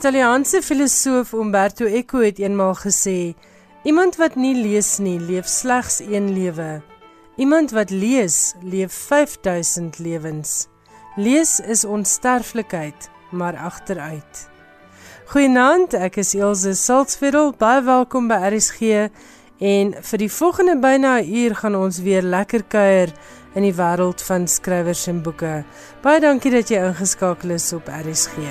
[0.00, 3.34] Italiaanse filosoof Umberto Eco het eenmaal gesê:
[3.84, 6.80] Iemand wat nie lees nie, leef slegs een lewe.
[7.36, 10.68] Iemand wat lees, leef 5000 lewens.
[11.16, 14.48] Lees is onsterflikheid, maar agteruit.
[15.34, 17.60] Goeienaand, ek is Elsje Salzveld.
[17.60, 19.10] Baie welkom by RSG.
[19.60, 23.12] En vir die volgende byna 'n uur gaan ons weer lekker kuier
[23.54, 25.64] in die wêreld van skrywers en boeke.
[26.00, 28.48] Baie dankie dat jy ingeskakel is op RSG.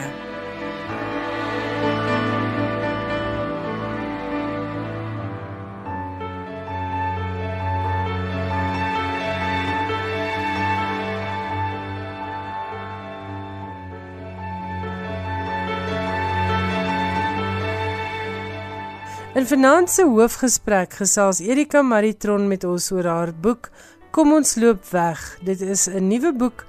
[19.40, 23.70] In vanaand se hoofgesprek gesels Erika Maritron met ons oor haar boek
[24.12, 25.22] Kom ons loop weg.
[25.48, 26.66] Dit is 'n nuwe boek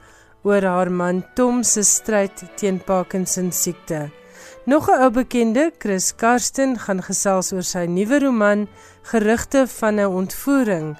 [0.47, 4.11] oor haar man Tom se stryd teen Parkinson siekte.
[4.67, 8.69] Nog 'n ou bekende, Chris Karsten, gaan gesels oor sy nuwe roman
[9.03, 10.97] Gerugte van 'n ontvoering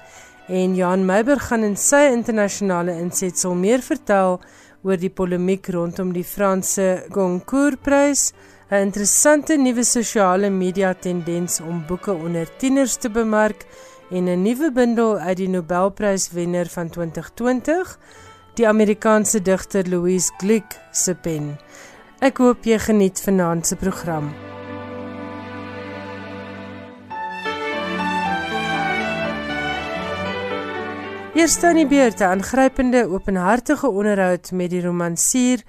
[0.47, 4.41] en Jan Meiber gaan in sy internasionale insetsel meer vertel
[4.83, 8.33] oor die polemiek rondom die Franse Goncourt-prys
[8.71, 13.65] 'n interessante nuwe sosiale media tendens om boeke onder tieners te bemark
[14.09, 17.99] en 'n nuwe bundel uit die Nobelpryswenner van 2020,
[18.53, 21.59] die Amerikaanse digter Louise Glück se pen.
[22.19, 24.31] Ek hoop jy geniet vanaand se program.
[31.35, 35.59] Eerste aan die beurt 'n aangrypende openhartige onderhoud met die romansier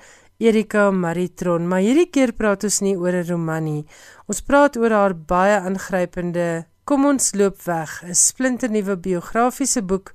[0.42, 3.86] Erika Maritron, maar hierdie keer praat ons nie oor 'n roman nie.
[4.26, 10.14] Ons praat oor haar baie aangrypende Kom ons loop weg, 'n splinternuwe biografiese boek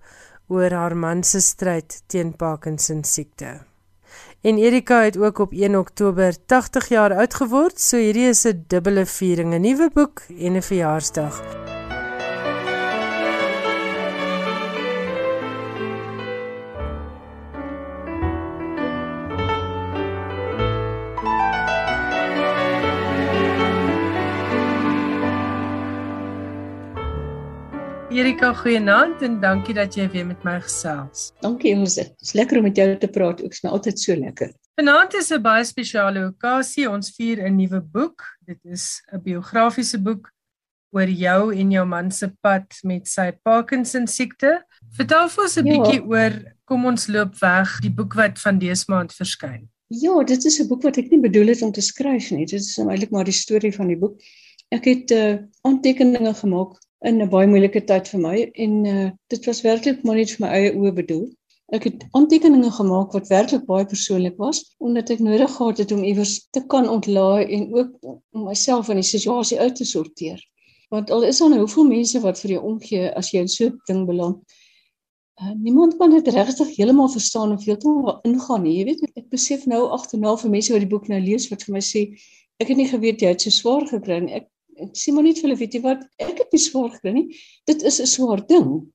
[0.50, 3.64] oor haar man se stryd teen Parkinson siekte.
[4.42, 8.66] En Erika het ook op 1 Oktober 80 jaar oud geword, so hierdie is 'n
[8.68, 11.67] dubbele viering, 'n nuwe boek en 'n verjaarsdag.
[28.18, 31.28] Erika, goeienaand en dankie dat jy weer met my gesels.
[31.44, 32.00] Dankie ons.
[32.00, 33.44] Dit is lekker om met jou te praat.
[33.44, 34.50] Dit is my altyd so lekker.
[34.80, 36.88] Vanaand is 'n baie spesiale okasie.
[36.90, 38.26] Ons vier 'n nuwe boek.
[38.48, 40.32] Dit is 'n biografiese boek
[40.96, 44.64] oor jou en jou man se pad met sy Parkinson siekte.
[44.98, 45.74] Vertel vir ons 'n ja.
[45.74, 46.34] bietjie oor
[46.66, 49.70] Kom ons loop weg, die boek wat van dese maand verskyn.
[49.88, 52.46] Ja, dit is 'n boek wat ek nie bedoel het om te skryf nie.
[52.46, 54.20] Dit is eintlik maar die storie van die boek.
[54.72, 56.76] Ek het uh, aantekeninge gemaak
[57.06, 60.46] in 'n baie moeilike tyd vir my en uh, dit was werklik maar net vir
[60.46, 61.26] my eie oë bedoel.
[61.76, 66.04] Ek het aantekeninge gemaak wat werklik baie persoonlik was omdat ek nodig gehad het om
[66.04, 70.40] iewers te kan ontlaai en ook om myself in die situasie uit te sorteer.
[70.90, 73.66] Want al is daar nou hoeveel mense wat vir jou omgee as jy in so
[73.66, 74.40] 'n ding beland.
[75.42, 78.78] Uh, niemand kan dit regtig heeltemal verstaan of heeltemal ingaan nie.
[78.78, 81.74] Jy weet, ek besef nou agterna vir mense wat die boek nou lees wat vir
[81.74, 82.08] my sê
[82.58, 84.34] ek het nie geweet jy het so swaar gekry nie.
[84.40, 84.48] Ek
[84.84, 87.28] ek sê maar net vir hulle weet jy wat ek het nie swaar gekry nie.
[87.70, 88.88] Dit is 'n swaar ding.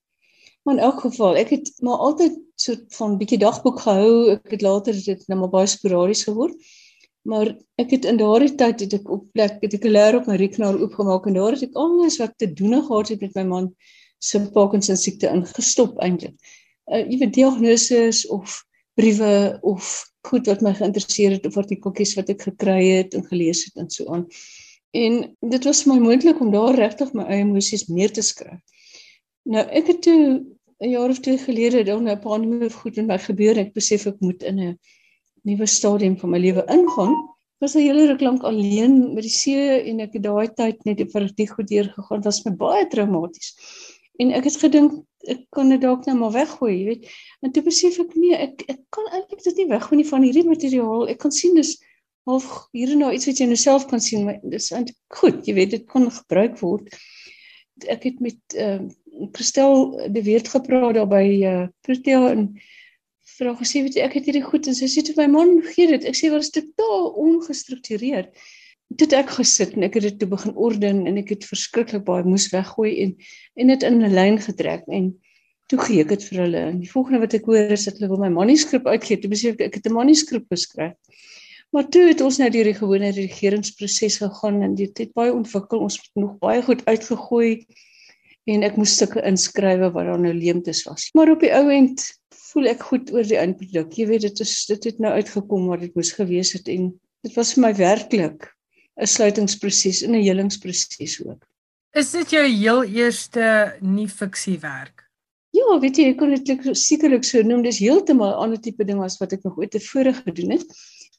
[0.65, 4.31] Maar in elk geval ek het maar altyd so van bietjie dagboek gehou.
[4.37, 6.55] Ek het later dit nou maar baie sporadies geword.
[7.23, 10.27] Maar ek het in daardie tyd het ek op plek het ek 'n leer op
[10.27, 13.45] my rekenaar oopgemaak en daar het ek alles wat te doen gehad het met my
[13.45, 13.75] man
[14.19, 16.35] se Parkinson siekte ingestop eintlik.
[16.91, 18.63] Uh, jy weet diagnoses of
[18.95, 23.65] briewe of goed wat my geïnteresseer het of artikeltjies wat ek gekry het en gelees
[23.67, 24.27] het en so aan
[24.93, 28.61] En dit was my moontlik om daar regtig my eie emosies neer te skryf.
[29.49, 30.45] Nou ek het toe
[30.83, 33.73] 'n jaar of twee gelede dan 'n paar nuwe goed in my gebeur en ek
[33.73, 34.79] besef ek moet in 'n
[35.43, 37.15] nuwe stadium van my lewe ingaan.
[37.57, 40.85] Ek was 'n hele ruk lank alleen met die see en ek het daai tyd
[40.85, 42.21] net vir die goed deur gegaan.
[42.21, 43.55] Dit was my baie traumaties.
[44.19, 44.93] En ek het gedink
[45.31, 47.11] ek kan dit dalk nou maar weggooi, jy weet.
[47.41, 50.49] En toe besef ek nee, ek ek kan eintlik dit nie weggooi nie van hierdie
[50.49, 51.09] materiaal.
[51.09, 51.77] Ek kan sien dis
[52.25, 55.57] of hier nou iets wat jy nou self kan sien maar dis eintlik goed jy
[55.57, 56.93] weet dit kon gebruik word.
[57.91, 58.79] Ek het met uh,
[59.35, 62.47] Christel de Weert gepraat daar by uh, Protea en
[63.39, 65.89] vra gesê weet jy ek het hierdie goed en sy sê toe my man gee
[65.91, 66.07] dit.
[66.07, 68.31] Ek sê wat is totaal ongestruktureerd.
[68.93, 72.27] Dit ek gesit en ek het dit toe begin orden en ek het verskriklik baie
[72.29, 73.17] moes weggooi en
[73.59, 75.11] en dit in 'n lyn getrek en
[75.73, 76.63] toe gee ek dit vir hulle.
[76.71, 79.19] En die volgende wat ek hoor is dat hulle wil my manuskrip uitgee.
[79.19, 80.95] Toe besef ek ek het 'n manuskrip geskryf
[81.73, 85.81] Maar toe het ons nou deur die gewone regeringsproses gegaan en dit het baie ontwikkel.
[85.81, 87.65] Ons het nog baie goed uitgegooi
[88.53, 91.09] en ek moes stukke inskrywe wat daar nou leemtes was.
[91.17, 92.05] Maar op die ou end
[92.53, 93.95] voel ek goed oor die eindproduk.
[93.97, 96.91] Jy weet dit is dit het nou uitgekom wat dit moes gewees het en
[97.25, 98.51] dit was vir my werklik
[99.01, 101.47] 'n sluitingsproses en 'n helingsproses ook.
[101.97, 105.09] Is dit jou heel eerste nie fiksiewerk?
[105.53, 107.63] Ja, weet jy, ek kon dit sekerlik so noem.
[107.63, 110.67] Dis heeltemal 'n ander tipe ding as wat ek nog ooit tevore gedoen het.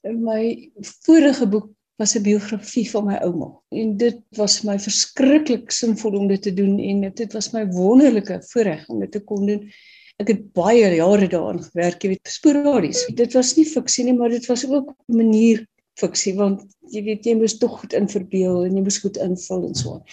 [0.04, 0.72] My
[1.06, 6.28] vorige boek was 'n biografie van my ouma en dit was my verskriklik sinvol om
[6.28, 9.70] dit te doen en dit was my wonderlike voorreg om dit te kon doen.
[10.20, 13.06] Ek het baie jare daaraan gewerk, jy weet, sporadies.
[13.16, 16.62] Dit was nie fiksie nie, maar dit was ook 'n manier fiksie want
[16.92, 20.04] jy weet jy moes tog goed inverbeel en jy moes goed invul en so.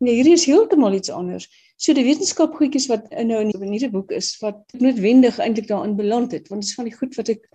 [0.00, 1.46] Nee, hierdie is heeltemal iets anders.
[1.76, 5.96] So die wetenskap goedjies wat in nou in hierdie boek is wat noodwendig eintlik daarin
[5.96, 7.48] beland het, want dit is van die goed wat ek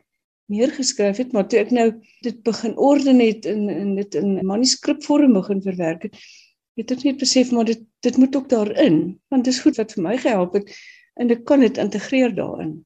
[0.52, 1.88] neergeskryf het, maar toe ek nou
[2.26, 6.18] dit begin orden het in in dit in manuskripvorm begin verwerk het,
[6.80, 9.96] het ek net besef maar dit dit moet ook daarin, want dit is goed wat
[9.96, 10.76] vir my gehelp het
[11.16, 12.84] en ek kan dit integreer daarin.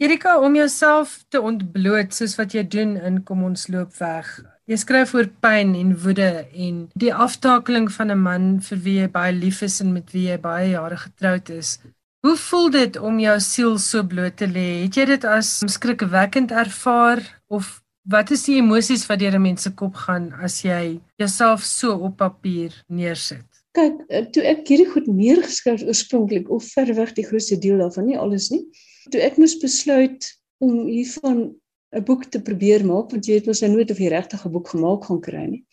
[0.00, 4.30] Erika, om jouself te ontbloot soos wat jy doen in Kom ons loop weg.
[4.64, 9.08] Jy skryf oor pyn en woede en die aftakeling van 'n man vir wie jy
[9.12, 11.78] baie lief is en met wie jy baie jare getroud is.
[12.20, 14.82] Hoe voel dit om jou siel so bloot te lê?
[14.82, 17.78] Het jy dit as skrikwekkend ervaar of
[18.12, 21.96] wat is die emosies wat deur 'n mens se kop gaan as jy jouself so
[21.96, 23.48] op papier neersit?
[23.72, 28.18] Kyk, eh, toe ek hierdie goed neergeskryf oorspronklik of verweg die grootste deel daarvan, nie
[28.18, 28.66] alles nie.
[29.10, 31.54] Toe ek moes besluit om hiervan
[31.96, 34.52] 'n boek te probeer maak, want jy weet mos nou nooit of jy regtig 'n
[34.52, 35.64] boek gemaak gaan kry nie.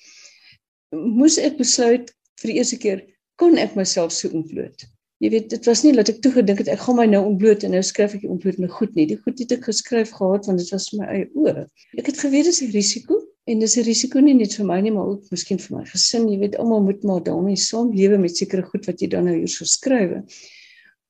[0.96, 2.10] Moes ek besluit
[2.40, 3.04] vir die eerste keer
[3.36, 4.88] kon ek myself so ontbloot
[5.24, 7.64] jy weet dit was nie dat ek toe gedink het ek gaan my nou ontbloot
[7.64, 9.08] en nou skryf ek ontbloot my goed nie.
[9.10, 11.66] Die goed het ek geskryf gehad want dit was my eie oë.
[11.98, 14.92] Ek het geweet dis 'n risiko en dis 'n risiko nie net vir my nie
[14.92, 16.30] maar ook miskien vir my gesin.
[16.30, 19.36] Jy weet almal moet maar daarmee saam lewe met sekere goed wat jy dan nou
[19.36, 20.24] hier so skrywe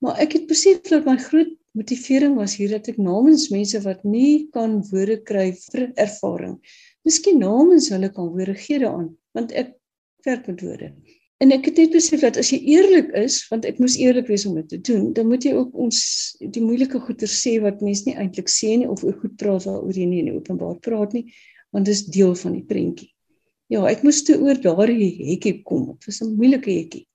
[0.04, 4.04] maar ek het besef dat my groot motivering was hier dat ek namens mense wat
[4.06, 6.56] nie kan woorde kry vir ervaring
[7.06, 9.74] miskien namens hulle kan woorde gee daaraan want ek
[10.26, 10.92] werk met woorde
[11.38, 14.46] En ek het net besef dat as jy eerlik is, want ek moes eerlik wees
[14.48, 15.98] om dit te doen, dan moet jy ook ons
[16.42, 20.08] die moeilike goeie sê wat mense nie eintlik sê nie of goed praat waaroor jy
[20.10, 21.28] nie in openbaar praat nie,
[21.70, 23.12] want dit is deel van die prentjie.
[23.70, 25.92] Ja, ek moes toe oor daardie hekkie kom.
[25.94, 27.06] Dit was 'n moeilike hekkie.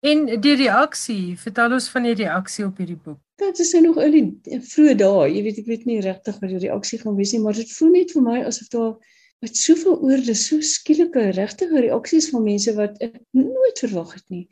[0.00, 3.20] En die reaksie, vertel ons van die reaksie op hierdie boek.
[3.40, 4.12] Dit is nou nog in
[4.44, 7.40] die vroeë dae, jy weet ek weet nie regtig wat die reaksie gaan wees nie,
[7.40, 8.94] maar dit voel net vir my asof daar
[9.40, 14.44] met soveel oorde, so skielike regtige reaksies van mense wat ek nooit verwag het nie.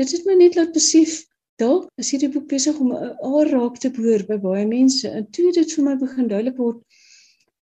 [0.00, 1.20] Dit het my net laat besef
[1.60, 5.08] dalk is hierdie boek besig om 'n aar raak te boor by baie mense.
[5.08, 6.80] En toe dit vir my begin duidelik word,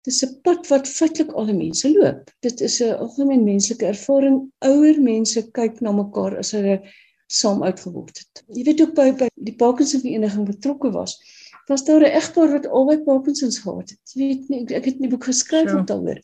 [0.05, 2.31] dis 'n pad wat feitelik alle mense loop.
[2.41, 4.51] Dit is 'n algemeen menslike ervaring.
[4.61, 6.81] Ouer mense kyk na mekaar as hulle
[7.27, 8.45] saam uitgeword het.
[8.49, 11.21] Jy weet ook by by die Parkinson vereniging betrokke was.
[11.69, 14.15] Was daar 'n egpaar wat albei Parkinsons gehad het.
[14.15, 15.85] Jy weet nie, ek het 'n boek geskryf sure.
[15.85, 16.21] daaroor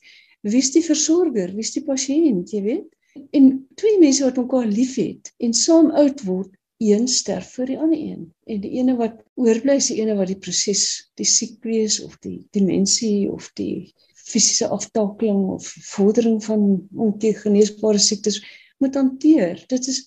[0.47, 2.89] wie is die versorger, wie is die pasiënt, jy weet?
[3.37, 7.99] En twee mense wat mekaar liefhet en saam oud word, een sterf vir die ander
[7.99, 8.23] een.
[8.49, 10.85] En die ene wat oorbly is die ene wat die proses,
[11.21, 16.65] die siek wees of die demensie of die fisiese aftakeling of vordering van
[16.97, 18.41] ongeneesbare siektes
[18.81, 19.61] moet hanteer.
[19.69, 20.07] Dit is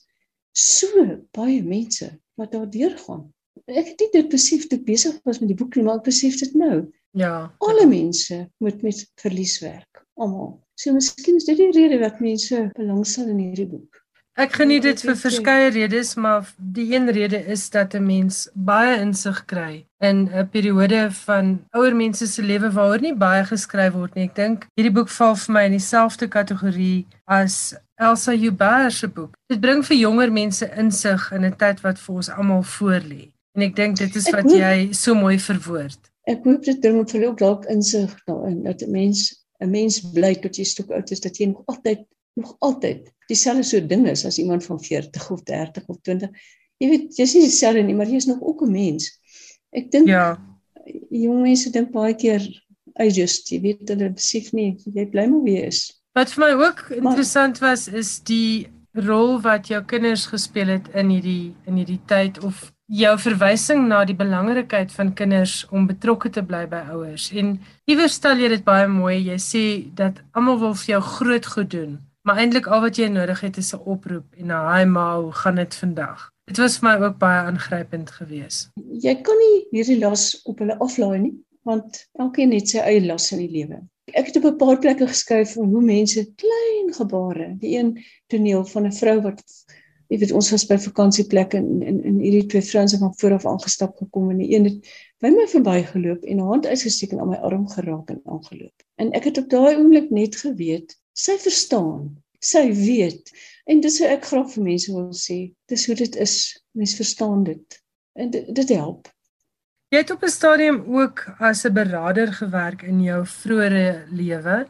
[0.58, 1.06] so
[1.38, 2.10] baie mense
[2.42, 3.28] wat daar deurgaan.
[3.70, 6.88] Ek het dit besef toe besig was met die boek, maar ek besef dit nou.
[7.14, 7.54] Ja.
[7.62, 10.60] Alle mense moet met verlies werk almal.
[10.76, 14.04] So miskien is dit die rede dat mense belangstel in hierdie boek.
[14.34, 18.98] Ek geniet dit vir verskeie redes, maar die een rede is dat 'n mens baie
[19.00, 24.16] insig kry in 'n periode van ouer mense se lewe waaroor nie baie geskryf word
[24.16, 24.24] nie.
[24.24, 29.38] Ek dink hierdie boek val vir my in dieselfde kategorie as Elsa Huber se boek.
[29.50, 33.30] Dit bring vir jonger mense insig in 'n tyd wat vir ons almal voorlê.
[33.56, 36.00] En ek dink dit is wat jy so mooi verwoord.
[36.26, 40.36] Ek hoop dit bring vir ook dalk insig daarin dat 'n mens 'n mens bly
[40.36, 42.04] tot jy stok oud is dat jy nog altyd
[42.36, 46.30] nog altyd dieselfde so ding is as iemand van 40 of 30 of 20.
[46.82, 49.20] Jy weet, jy is nie dieselfde nie, maar jy is nog ook 'n mens.
[49.72, 50.38] Ek dink Ja.
[51.10, 52.42] Jong mense dink baie keer
[53.00, 55.94] I just jy weet hulle besef nie jy bly maar wie jy is.
[56.14, 61.10] Wat vir my ook interessant was is die rol wat jou kinders gespeel het in
[61.10, 66.44] hierdie in hierdie tyd of jou verwysing na die belangrikheid van kinders om betrokke te
[66.46, 67.30] bly by ouers.
[67.34, 67.56] En
[67.90, 69.16] iewers stel jy dit baie mooi.
[69.32, 69.64] Jy sê
[69.98, 73.58] dat almal wil vir jou groot goed doen, maar eintlik al wat jy nodig het
[73.58, 76.30] is 'n oproep en 'n hi ma, hoe gaan dit vandag?
[76.46, 78.70] Dit was vir my ook baie aangrypend geweest.
[79.02, 81.34] Jy kan nie hierdie las op hulle aflaai nie,
[81.64, 83.82] want elkeen het sy eie las in die lewe.
[84.14, 87.98] Ek het op 'n paar plekke geskryf van hoe mense klein gebare, die een
[88.28, 89.42] toneel van 'n vrou wat
[90.14, 93.38] jy weet ons was by vakansieplekke in in in hierdie twee vrouens het van voor
[93.40, 94.92] af aangestap gekom en die een het
[95.26, 98.78] by my verbygeloop en 'n hand uitgesteek en aan my arm geraak en aangeloop.
[99.02, 102.10] En ek het op daai oomblik net geweet Sy verstaan,
[102.42, 103.30] sy weet.
[103.70, 105.38] En dis hoe ek graag vir mense wil sê,
[105.70, 106.38] dis hoe dit is.
[106.74, 107.82] Mense verstaan dit.
[108.18, 109.12] En dit, dit help.
[109.94, 114.66] Jy het op 'n stadium ook as 'n beraader gewerk in jou vroeë lewe.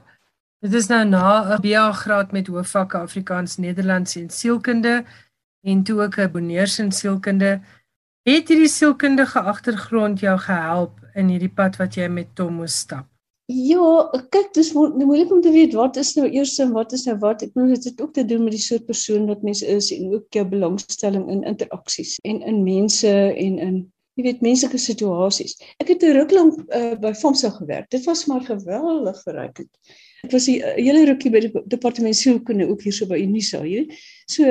[0.59, 5.05] Dit is nou na 'n BA graad met hoofvakke Afrikaans, Nederlands en sielkunde
[5.63, 7.61] en toe ook 'n boneurs in sielkunde.
[8.23, 13.07] Het hierdie sielkundige agtergrond jou gehelp in hierdie pad wat jy met Tom moes stap?
[13.51, 16.93] Ja, kyk, dis mo nou moeilik om te weet wat is nou eers en wat
[16.95, 17.43] is nou wat.
[17.43, 20.13] Ek bedoel dit het ook te doen met die soort persoon wat mens is en
[20.13, 23.75] ook jou belangstelling in interaksies en in mense en in
[24.15, 25.57] jy weet menslike situasies.
[25.81, 27.89] Ek het 'n ruk lank uh, by FOMSA gewerk.
[27.89, 29.71] Dit was maar geweldig verrykend.
[30.23, 33.83] Ek was 'n hele rukkie by die departement sielkunde ook hier so by Unisa, jy
[33.83, 33.93] weet.
[34.25, 34.47] So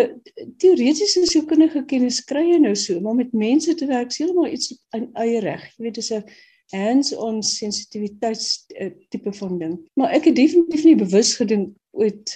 [0.61, 4.73] teoretiese sielkundige kennis kry jy nou so, maar met mense te werk is heeltemal iets
[4.97, 5.65] in eie reg.
[5.77, 6.25] Jy weet dis 'n
[6.73, 9.75] hands-on sensitiwiteits uh, tipe van ding.
[9.95, 12.33] Maar ek het definitief nie bewus gedink ooit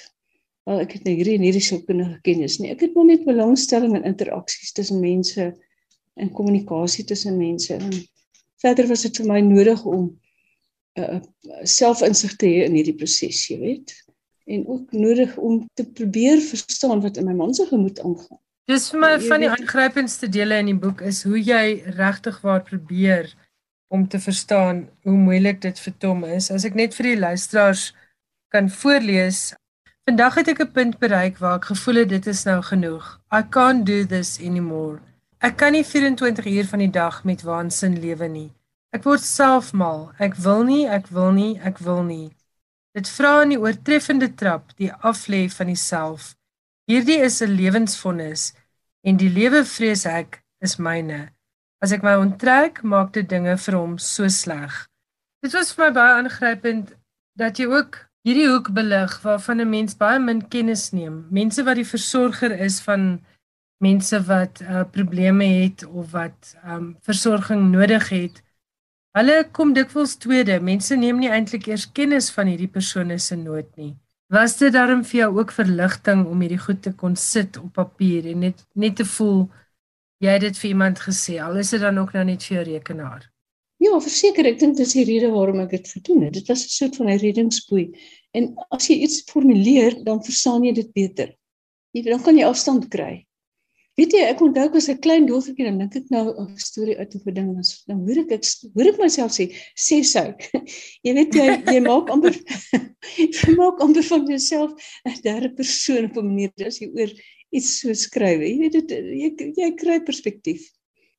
[0.66, 2.72] wel ek het nou hierdie en hierdie sielkundige kennis nie.
[2.74, 5.52] Ek het maar net belangstelling in interaksies tussen mense
[6.16, 7.74] en kommunikasie tussen mense.
[7.74, 7.92] En
[8.64, 10.10] verder was dit vir my nodig om
[10.98, 11.20] uh
[11.68, 13.92] selfinsig te hê in hierdie proses, jy weet.
[14.46, 18.38] En ook nodig om te probeer verstaan wat in my man se gemoed aangaan.
[18.66, 22.62] Dis vir my van die aangrypendste dele in die boek is hoe jy regtig waar
[22.66, 23.28] probeer
[23.94, 26.50] om te verstaan hoe moeilik dit vir Tom is.
[26.50, 27.92] As ek net vir die luisteraars
[28.54, 29.54] kan voorlees.
[30.06, 33.20] Vandag het ek 'n punt bereik waar ek gevoel het dit is nou genoeg.
[33.32, 34.98] I can't do this anymore.
[35.38, 38.50] Ek kan nie 24 uur van die dag met waansin lewe nie.
[38.90, 40.12] Ek word selfmal.
[40.18, 42.35] Ek wil nie, ek wil nie, ek wil nie.
[42.96, 46.30] Dit vra in die oortreffende trap die aflê van die self.
[46.88, 48.54] Hierdie is 'n lewensvonnis
[49.04, 51.28] en die lewe vrees ek is myne.
[51.82, 54.72] As ek my onttrek, maak dit dinge vir hom so sleg.
[55.42, 56.94] Dit was vir my baie aangrypend
[57.36, 61.26] dat jy ook hierdie hoek belig waarvan 'n mens baie min kennis neem.
[61.30, 63.20] Mense wat die versorger is van
[63.78, 68.45] mense wat uh, probleme het of wat um, versorging nodig het.
[69.16, 70.58] Hulle kom dikwels tweede.
[70.60, 73.94] Mense neem nie eintlik eers kennis van hierdie persone se nood nie.
[74.28, 78.26] Was dit daarom vir jou ook verligting om hierdie goed te kon sit op papier
[78.32, 79.46] en net net te voel
[80.20, 82.66] jy het dit vir iemand gesê al is dit dan ook nou net vir jou
[82.68, 83.24] rekenaar?
[83.80, 86.36] Ja, verseker, ek dink dis die rede waarom ek dit gedoen het.
[86.36, 87.86] Dit was 'n soort van 'n reddingsboei.
[88.36, 91.32] En as jy iets formuleer, dan verstaan jy dit beter.
[91.92, 93.25] Jy dan kan jy afstand kry.
[93.96, 97.14] Weet jy, ek onthou as 'n klein dogtertjie dan dink ek nou 'n storie uit
[97.14, 97.82] 'n ding was.
[97.88, 100.28] Dan hoor ek ek hoor ek myself sê, sê sou.
[101.04, 102.36] jy weet jy jy maak amper
[103.16, 104.76] jy maak amper van jouself
[105.08, 107.10] 'n derde persoon op 'n manier as jy oor
[107.56, 108.44] iets so skryf.
[108.44, 110.68] Jy weet dit jy jy kry perspektief.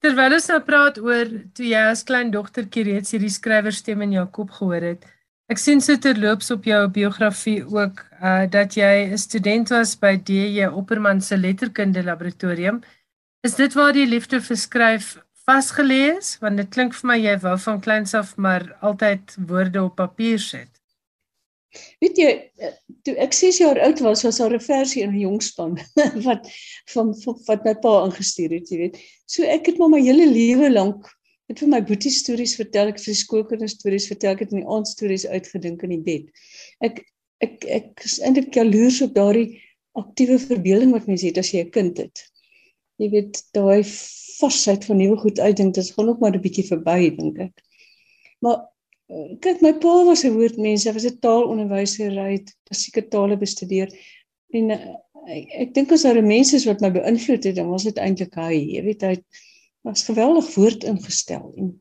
[0.05, 1.25] Terwyl ons nou praat oor
[1.57, 5.05] toe jy as klein dogtertjie reeds hierdie skrywerstem in jou kop gehoor het,
[5.47, 10.17] Ek sien so terloops op jou biografie ook uh dat jy 'n student was by
[10.19, 12.81] DJ Opperman se letterkunde laboratorium.
[13.47, 15.05] Is dit waar die liefde vir skryf
[15.47, 16.35] vasgelê is?
[16.41, 20.39] Want dit klink vir my jy wou van kleins af maar altyd woorde op papier
[20.39, 20.69] sit.
[21.99, 22.73] Weet jy, uh,
[23.03, 25.79] toe ek 6 jaar oud was, was daar 'n versie in 'n jongspan
[26.27, 26.43] wat
[26.91, 28.99] van, van wat my pa ingestuur het, jy weet.
[29.25, 31.07] So ek het maar my hele lewe lank
[31.47, 34.71] het vir my boetie stories vertel, ek vir skoolkinders stories vertel, ek het in die
[34.75, 36.49] aand stories uitgedink in die bed.
[36.83, 37.03] Ek
[37.45, 39.59] ek ek is eintlik jaloers op daardie
[39.97, 42.23] aktiewe verbeelding wat mens het as jy 'n kind het.
[42.97, 43.83] Jy weet, daai
[44.37, 47.63] varsheid van nuwe goed uitdink, dit gaan nog maar 'n bietjie verby dink ek.
[48.41, 48.57] Maar
[49.09, 53.37] eh, kyk, my pa was 'n woordmens, hy was 'n taalonderwyser, hy het klassieke tale
[53.37, 53.89] bestudeer
[54.53, 54.95] en uh,
[55.27, 58.35] ek, ek dink as daar mense is wat my beïnvloed het, dan was dit eintlik
[58.35, 58.53] hy.
[58.77, 59.25] Jy weet, hy het
[59.87, 61.73] was geweldig woord ingestel en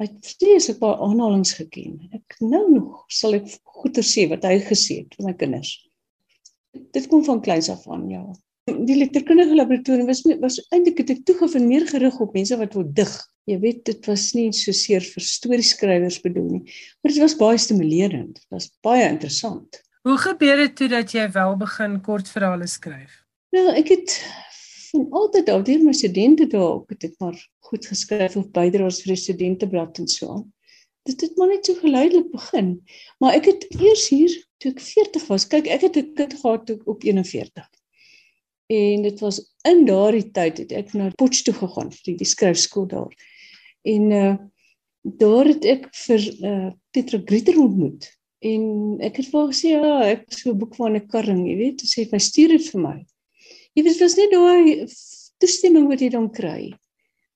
[0.00, 1.98] hy het vreeslik baie aanhalings geken.
[2.16, 3.50] Ek nou nog sal ek
[3.80, 5.74] goeie sê wat hy gesê het vir my kinders.
[6.94, 8.22] Dit kom van kleins af aan, ja.
[8.70, 12.86] Die letterkundige laboratorium was was eintlik het ek toegevind meer gerig op mense wat wil
[12.96, 13.12] dig.
[13.50, 16.62] Jy weet dit was nie so seer vir storieskrywers bedoel nie,
[17.00, 18.36] maar dit was baie stimulerend.
[18.38, 19.80] Dit was baie interessant.
[20.06, 23.18] Hoe gebeur dit toe dat jy wel begin kortverhale skryf?
[23.52, 24.14] Nou, ek het
[24.90, 27.36] van altyd al deur my studente daar ook het ek maar
[27.70, 30.44] goed geskryf of bydraes vir die studenteblad en so.
[31.08, 32.72] Dit het maar net so geleidelik begin.
[33.18, 35.46] Maar ek het eers hier toe ek 40 was.
[35.48, 37.68] Kyk, ek het 'n kind gehad toe op 41.
[38.70, 43.14] En dit was in daardie tyd het ek na Potchefstroom gegaan vir die skryfskool daar.
[43.82, 44.36] En uh
[45.02, 48.04] daar het ek vir uh Petra Grieter ontmoet.
[48.44, 51.46] En ek het vir haar gesê, "Ja, ek het so 'n boek van 'n karring,
[51.48, 53.06] jy weet." Sê, "My stuur dit vir my."
[53.80, 54.88] Jy weet dit was net daai
[55.40, 56.66] toestemming wat jy dan kry.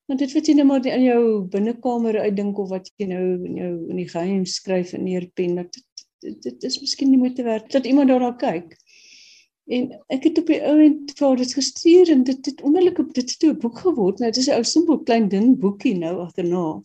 [0.05, 3.55] Want dit wat jy nou maar in jou binnekamer uitdink of wat jy nou in
[3.57, 5.79] jou in die geheim skryf in neer pen dat
[6.21, 8.77] dit, dit is miskien nie moeite werd dat iemand daarna kyk.
[9.73, 13.33] En ek het op die ouend vir dit gestuur en dit het onmiddellik op dit
[13.41, 14.21] toe 'n boek geword.
[14.21, 16.83] Nou dit is 'n ou simpel klein dun boekie nou agterna.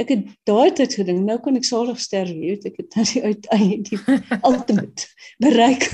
[0.00, 3.22] Ek het daai tyd gedink, nou kan ek salig sterf, weet, ek het nou die
[3.28, 3.48] uit
[3.90, 3.98] die
[4.50, 5.08] ultimate
[5.42, 5.84] bereik.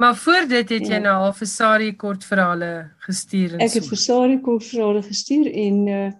[0.00, 1.02] maar voor dit het jy ja.
[1.02, 2.72] nou al vir Sari kortverhale
[3.06, 3.80] gestuur en ek so.
[3.80, 6.10] Het vir Sari kortverhale gestuur en uh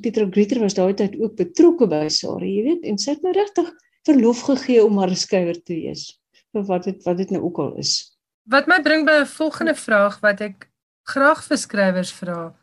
[0.00, 3.34] Pieter Greeter was daai tyd ook betrokke by Sari, jy weet, en sy het my
[3.36, 3.68] regtig
[4.08, 6.18] verlof gegee om maar 'n skrywer te wees
[6.52, 8.16] vir wat dit wat dit nou ook al is.
[8.48, 10.70] Wat my bring by 'n volgende vraag wat ek
[11.04, 12.54] graag vir skrywers vra.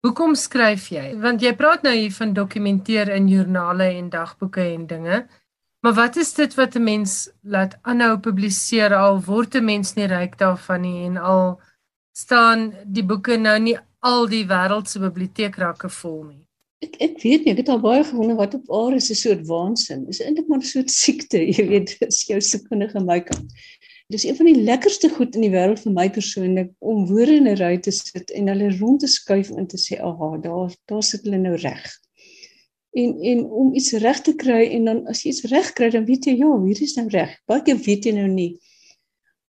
[0.00, 1.10] Hoekom skryf jy?
[1.20, 5.18] Want jy praat nou hier van dokumenteer in joernale en dagboeke en dinge.
[5.84, 10.06] Maar wat is dit wat 'n mens laat aanhou publiseer al word 'n mens nie
[10.06, 11.60] ryk daarvan nie en al
[12.12, 16.46] staan die boeke nou nie al die wêreld se biblioteekrakke vol nie.
[16.80, 19.46] Ek ek weet nie, ek het al baie gewonder wat op aarde is 'n soort
[19.46, 20.08] waansin.
[20.08, 23.52] Is eintlik maar 'n soort siekte, jy weet, dis jou siekkundige my kant.
[24.10, 27.48] Dis een van die lekkerste goed in die wêreld vir my persoonlik om woorde in
[27.48, 31.02] 'n ry te sit en hulle rond te skuif en te sê, "Ag, daar daar
[31.02, 31.84] sit hulle nou reg."
[32.92, 36.04] En en om iets reg te kry en dan as jy iets reg kry, dan
[36.04, 37.38] weet jy, ja, hier is nou reg.
[37.46, 38.58] Baie keer weet jy nou nie.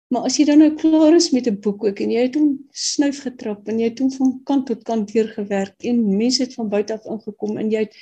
[0.10, 2.60] Maar as jy dan nou klaar is met 'n boek ook en jy het hom
[2.72, 6.54] snuif getrap en jy het hom van kant tot kant deur gewerk en mense het
[6.54, 7.96] van buite af ingekom en jy het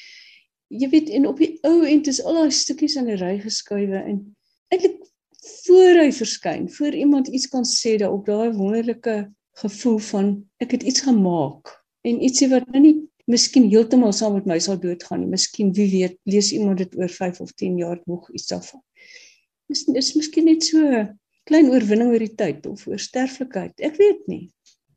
[0.68, 4.00] jy weet en op die ou end is al daai stukkies aan 'n ry geskuiwe
[4.04, 4.36] en
[4.72, 5.04] eintlik
[5.48, 9.18] voor hy verskyn, voor iemand iets kan sê dat op daai wonderlike
[9.62, 10.32] gevoel van
[10.64, 11.74] ek het iets gemaak
[12.08, 12.96] en ietsie wat nou nie
[13.28, 15.32] miskien heeltemal saam met my sal doodgaan nie.
[15.34, 18.82] Miskien wie weet, lees iemand dit oor 5 of 10 jaar nog iets daarvan.
[19.68, 21.04] Dis is miskien net so
[21.48, 23.76] klein oorwinning oor die tyd of oor sterflikheid.
[23.84, 24.46] Ek weet nie.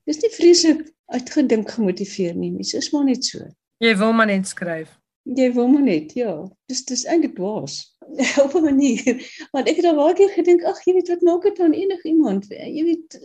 [0.07, 2.53] Dis nie vreeslik uitgedink gemotiveer nie.
[2.55, 3.43] Mens is maar net so.
[3.83, 4.93] Jy wil maar net skryf.
[5.31, 6.33] Jy wil maar net, ja.
[6.67, 7.97] Dis dis eintlik dwaas.
[8.45, 9.21] Op 'n manier.
[9.55, 12.49] Want ek het al baie keer gedink, ag, jy weet wat maak dit aan enigiemand?
[12.51, 13.19] Jy weet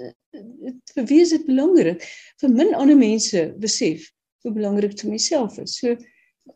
[0.94, 2.06] vir wie is dit belangrik?
[2.42, 4.12] Vir min ander mense besef
[4.46, 5.80] hoe belangrik dit vir myself is.
[5.80, 5.96] So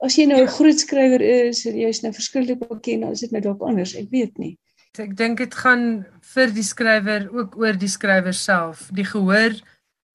[0.06, 3.42] as jy nou 'n groot skrywer is, jy's nou verskriklik bekend, dan is dit nou
[3.42, 3.96] dalk anders.
[3.96, 4.58] Ek weet nie.
[5.00, 8.90] Ek dink dit gaan vir die skrywer ook oor die skrywer self.
[8.94, 9.58] Die gehoor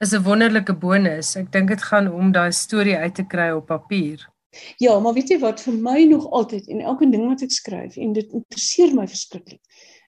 [0.00, 1.36] is 'n wonderlike bonus.
[1.36, 4.33] Ek dink dit gaan om daai storie uit te kry op papier.
[4.82, 7.96] Ja, maar weet jy wat vir my nog altyd en elke ding wat ek skryf
[7.96, 9.60] en dit interesseer my verskriklik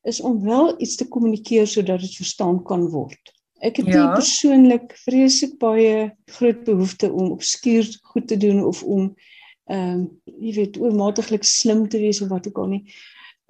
[0.07, 3.33] is om wel iets te kommunikeer sodat dit verstaan kan word.
[3.65, 4.13] Ek het ja.
[4.15, 9.15] persoonlik vreeslik baie groot behoefte om obskuur goed te doen of om
[9.67, 10.03] ehm um,
[10.39, 12.85] jy weet oormatiglik slim te wees of wat ook al nie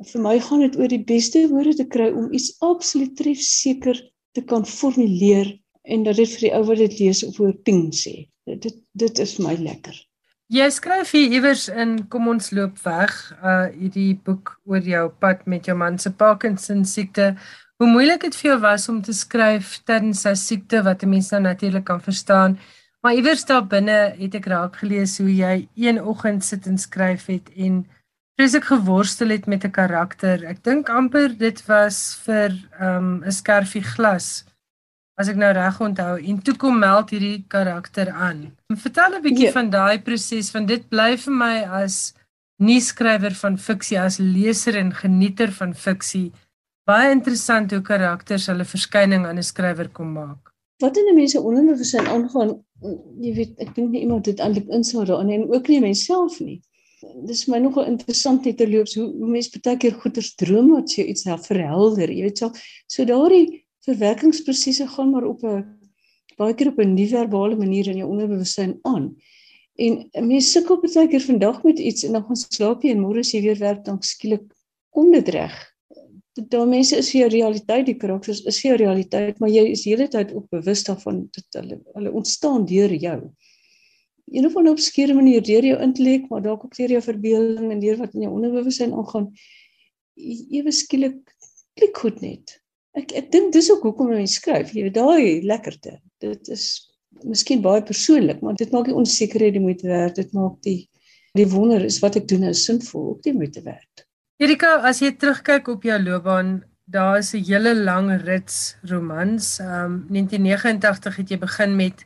[0.04, 4.00] vir my gaan dit oor die beste woorde te kry om iets absoluut trefseker
[4.36, 5.54] te kan formuleer
[5.88, 8.26] en dat dit vir die ou wat dit lees of oor ping sê.
[8.46, 9.96] Dit dit is vir my lekker.
[10.46, 15.40] Jy skryf hier iewers in kom ons loop weg uh hierdie boek oor jou pad
[15.50, 17.32] met jou man se Parkinson siekte.
[17.82, 21.32] Hoe moeilik dit vir jou was om te skryf tydens sy siekte wat 'n mens
[21.32, 22.58] nou natuurlik kan verstaan.
[23.02, 27.26] Maar iewers daar binne het ek raak gelees hoe jy een oggend sit en skryf
[27.26, 27.84] het en
[28.38, 30.44] vreeslik geworstel het met 'n karakter.
[30.44, 34.44] Ek dink amper dit was vir um, 'n um, skerfie glas.
[35.16, 38.52] As ek nou reg onthou, en toe kom meld hierdie karakter aan.
[38.84, 39.52] Vertel 'n bietjie ja.
[39.52, 42.14] van daai proses want dit bly vir my as
[42.60, 46.32] nuuskrywer van fiksie, as leser en genieter van fiksie,
[46.84, 50.52] baie interessant hoe karakters hulle verskyning aan 'n skrywer kom maak.
[50.84, 52.60] Wat in 'n mens se onderbewussyn aangaan,
[53.20, 56.60] jy weet, ek dink nie iemand dit eintlik insou daarin en ook nie myself nie
[57.28, 60.94] dis my nogal interessant net te loop hoe, hoe mense baie keer goeters droom wat
[60.96, 62.50] jy iets help verhelder jy weet so
[62.92, 65.64] so daardie verwerkingsprosesse gaan maar op 'n
[66.36, 69.16] baie keer op 'n nie-verbale manier in jou onderbewussyn aan.
[69.76, 73.18] En mense sukkel baie keer vandag met iets en dan gaan slaap jy en môre
[73.18, 74.44] as jy weer werk dan skielik
[74.90, 75.56] kom dit reg.
[76.32, 79.84] Daar mense is vir jou realiteit die karakters is vir jou realiteit maar jy is
[79.84, 83.20] hele tyd ook bewus daarvan dat hulle hulle ontstaan deur jou.
[84.26, 87.80] Een of ander obskure manier deur jou intellek, maar dalk ook deur jou verbeelding en
[87.80, 89.30] deur wat in jou onderbewussyn aangaan,
[90.16, 91.36] ewe skielik
[91.78, 92.56] klik goed net.
[92.96, 94.72] Ek ek dink dis ook hoekom mense skryf.
[94.74, 95.98] Jy weet daai lekkerte.
[96.22, 96.66] Dit is
[97.24, 100.16] miskien baie persoonlik, maar dit maak die onsekerheid die moeite werd.
[100.16, 100.88] Dit maak die
[101.36, 104.06] die wonder is wat ek doen is sinvol, ook die moeite werd.
[104.40, 109.60] Erika, as jy terugkyk op jou loopbaan, daar is 'n hele lang rits romans.
[109.60, 112.04] Um 1989 het jy begin met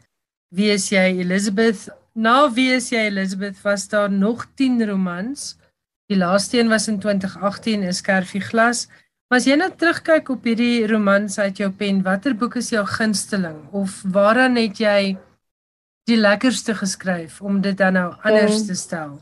[0.51, 5.57] Wie is jy Elizabeth Na wie is jy Elizabeth was daar nog 10 romans.
[6.11, 8.89] Die laaste een was in 2018 is Kerfie Glas.
[9.31, 12.83] Maar as jy nou terugkyk op hierdie romans uit jou pen, watter boek is jou
[12.97, 13.61] gunsteling?
[13.71, 15.15] Of waaraan het jy
[16.11, 19.19] die lekkerste geskryf om dit dan nou anders um, te stel?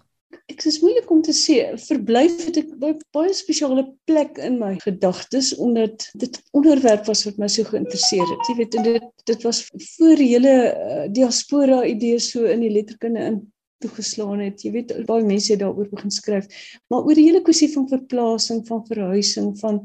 [0.49, 1.59] ek is moeilik om te sê.
[1.83, 7.51] Verblyf het ek baie spesiale plek in my gedagtes omdat dit onderwerp was wat my
[7.53, 8.49] so geïnteresseer het.
[8.49, 13.27] Jy weet dit dit was voor die hele uh, diaspora idee so in die letterkunde
[13.33, 13.38] in
[13.79, 14.62] toegeslaan het.
[14.62, 16.47] Jy weet baie mense het daaroor begin skryf.
[16.88, 19.83] Maar oor die hele kwessie van verplasing van verhuising van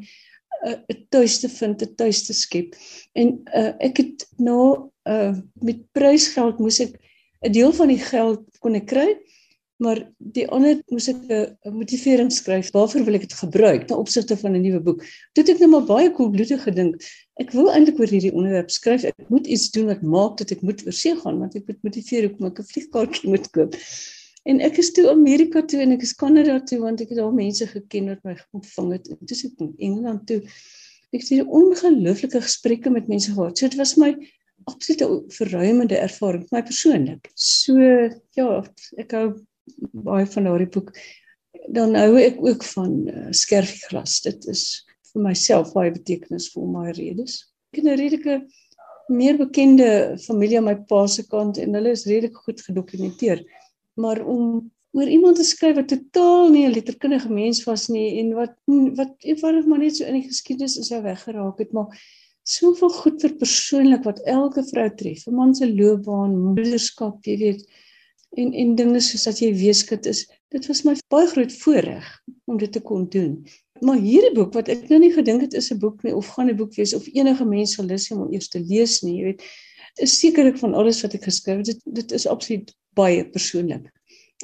[0.64, 2.76] uh, 'n tuis te vind 'n tuis te skep.
[3.14, 7.00] En uh, ek het nou uh, met prysgeld moes ek
[7.42, 9.10] 'n deel van die geld kon ek kry
[9.82, 14.38] maar die ander moes ek 'n motivering skryf waarvoor wil ek dit gebruik ten opsigte
[14.38, 15.04] van 'n nuwe boek.
[15.34, 17.02] Toe het ek nou maar baie koelbloedig gedink.
[17.42, 19.04] Ek wou eintlik oor hierdie onderwerp skryf.
[19.04, 22.30] Ek moet iets doen wat maak dat ek moet oorsee gaan want ek moet motiveer
[22.30, 23.76] hoekom ek 'n vliegkaartjie moet koop.
[24.46, 27.32] En ek is toe Amerika toe en ek is Kanada toe want ek het al
[27.32, 29.08] mense geken wat my ontvang het.
[29.10, 30.42] En toe ek in Engeland toe
[31.14, 33.58] ek het hier ongelooflike gesprekke met mense gehad.
[33.58, 34.16] So dit was my
[34.66, 37.30] absolute verruimende ervaring vir my persoonlik.
[37.36, 37.78] So
[38.38, 38.64] ja,
[38.98, 39.28] ek hou
[39.91, 40.91] baie van daardie boek
[41.71, 44.19] dan hou ek ook van uh, skerfieglas.
[44.26, 47.43] Dit is vir myself baie betekenisvol my redes.
[47.71, 48.41] Ek het 'n redelike
[49.08, 53.43] meer bekende familie aan my pa se kant en hulle is redelik goed gedokumenteer.
[53.95, 58.34] Maar om oor iemand te skryf wat totaal nie 'n letterkundige mens was nie en
[58.34, 58.54] wat
[58.99, 61.89] wat eenvoudig maar net so in die geskiedenis is hy weggeraak het, maar
[62.43, 65.28] soveel goed vir persoonlik wat elke vrou tref.
[65.28, 67.65] 'n Man se loopbaan, moederskap, jy weet,
[68.36, 72.08] en en dinge soos dat jy weeskind is dit was my baie groot voorreg
[72.50, 73.38] om dit te kon doen.
[73.82, 76.50] Maar hierdie boek wat ek nou nie gedink het is 'n boek nie of gaan
[76.50, 79.24] 'n boek wees of enige mens sal lus hê om eers te lees nie jy
[79.24, 79.43] weet
[80.02, 81.65] is sekerlik van alles wat ek geskryf het.
[81.65, 83.91] Dit dit is absoluut baie persoonlik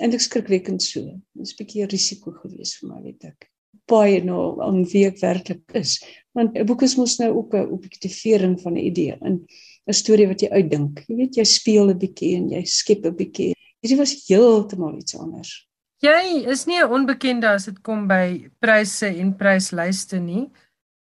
[0.02, 1.02] en ek skrikwekkend so.
[1.34, 3.49] Dit is 'n bietjie risiko geweest vir my weet ek.
[3.88, 6.02] Baie nou aan wie ek werklik is.
[6.34, 9.45] Want 'n boek is mos nou ook 'n objektivering van 'n idee en
[9.88, 11.06] 'n storie wat jy uitdink.
[11.08, 15.15] Jy weet jy speel 'n bietjie en jy skep 'n bietjie Hierdie was heeltemal iets
[15.15, 15.52] anders.
[16.00, 20.50] Jy is nie 'n onbekende as dit kom by pryse en pryslyste nie.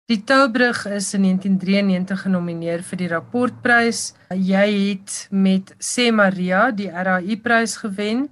[0.06, 4.14] Die Toubrug is in 1993 genomineer vir die rapportprys.
[4.30, 8.28] Jy het met Sê Maria die RAI prys gewen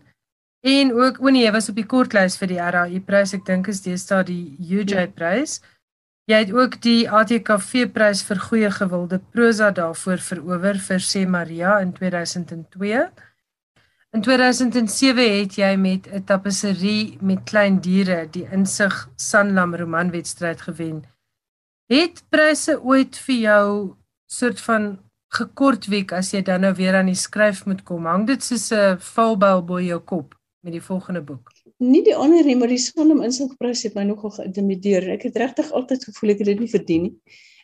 [0.62, 3.32] en ook o nee, jy was op die kortlys vir die RAI prys.
[3.34, 5.60] Ek dink is deesdae die UJ prys.
[6.28, 11.80] Jy het ook die ATKV prys vir goeie gewilde prosa daarvoor verower vir Sê Maria
[11.80, 13.08] in 2002.
[14.12, 20.98] In 2007 het jy met 'n tapisserie met klein diere die insig Sanlam romanwedstryd gewen.
[21.86, 23.94] Het pryse ooit vir jou
[24.26, 24.98] soort van
[25.28, 28.04] gekortwiek as jy dan nou weer aan die skryf moet kom?
[28.04, 31.50] Hang dit soos 'n valbel bo jou kop met die volgende boek?
[31.78, 35.08] Nie die ander nie, maar die Sanlam insigprys het my nogal geïntimideer.
[35.08, 37.16] Ek het regtig altyd gevoel ek het dit nie verdien nie.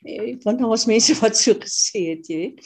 [0.02, 2.60] Eh, want daar was mense wat so gesê het, jy weet.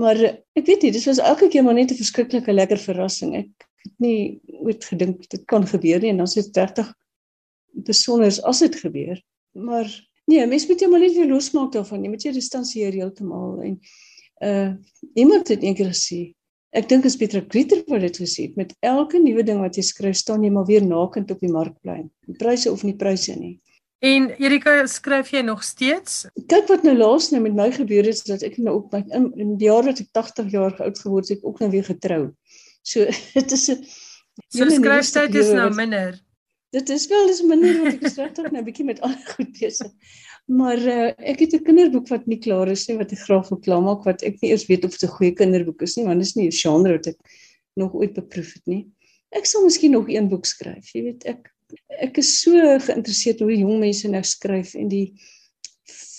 [0.00, 0.18] Maar
[0.58, 3.36] ek weet nie, dit was elke keer maar net 'n verskriklike lekker verrassing.
[3.36, 6.92] Ek het nie ooit gedink dit kan gebeur nie en dan is dit regtig
[7.72, 9.20] besonder as dit gebeur.
[9.52, 9.86] Maar
[10.26, 12.02] nee, mens moet jy maar net weer losmaak daarvan.
[12.02, 13.80] Jy moet jy distansieer heeltemal en
[14.42, 14.74] uh
[15.14, 16.34] iemand het eendag gesê,
[16.74, 19.82] ek dink is Petra Grieter wat dit gesê het, met elke nuwe ding wat jy
[19.82, 22.10] skryf, staan jy maar weer nakend op die markplein.
[22.26, 23.60] Die pryse of nie pryse nie.
[24.04, 26.24] En Erika, skryf jy nog steeds?
[26.50, 29.30] Kyk wat nou laas nou met my gebeur het dat ek nou ook my in,
[29.40, 32.26] in die jaar wat ek 80 jaar oud geword het, ook nou weer getrou.
[32.84, 33.06] So
[33.38, 33.80] dit is 'n
[34.50, 36.18] So skryftyd is nou minder.
[36.74, 39.52] Dit is wel dis minder wat ek skryf tog nou 'n bietjie met ander goed
[39.60, 39.92] besig.
[40.50, 43.62] Maar uh, ek het 'n kinderboek wat nie klaar is nie wat ek graag wil
[43.62, 46.28] klaarmaak wat ek nie eers weet of dit 'n goeie kinderboek is nie want dit
[46.28, 47.18] is nie 'n genre wat ek
[47.78, 48.84] nog ooit beproef het nie.
[49.32, 50.92] Ek sal miskien nog een boek skryf.
[50.92, 51.53] Jy weet ek
[52.02, 55.06] ek is so geïnteresseerd hoe jong mense nou skryf en die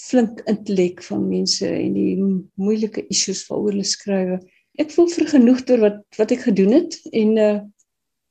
[0.06, 2.16] flink intellek van mense en die
[2.62, 4.44] moeilike issues waaroor hulle skryf.
[4.82, 7.60] Ek voel vergenoeg deur wat wat ek gedoen het en uh,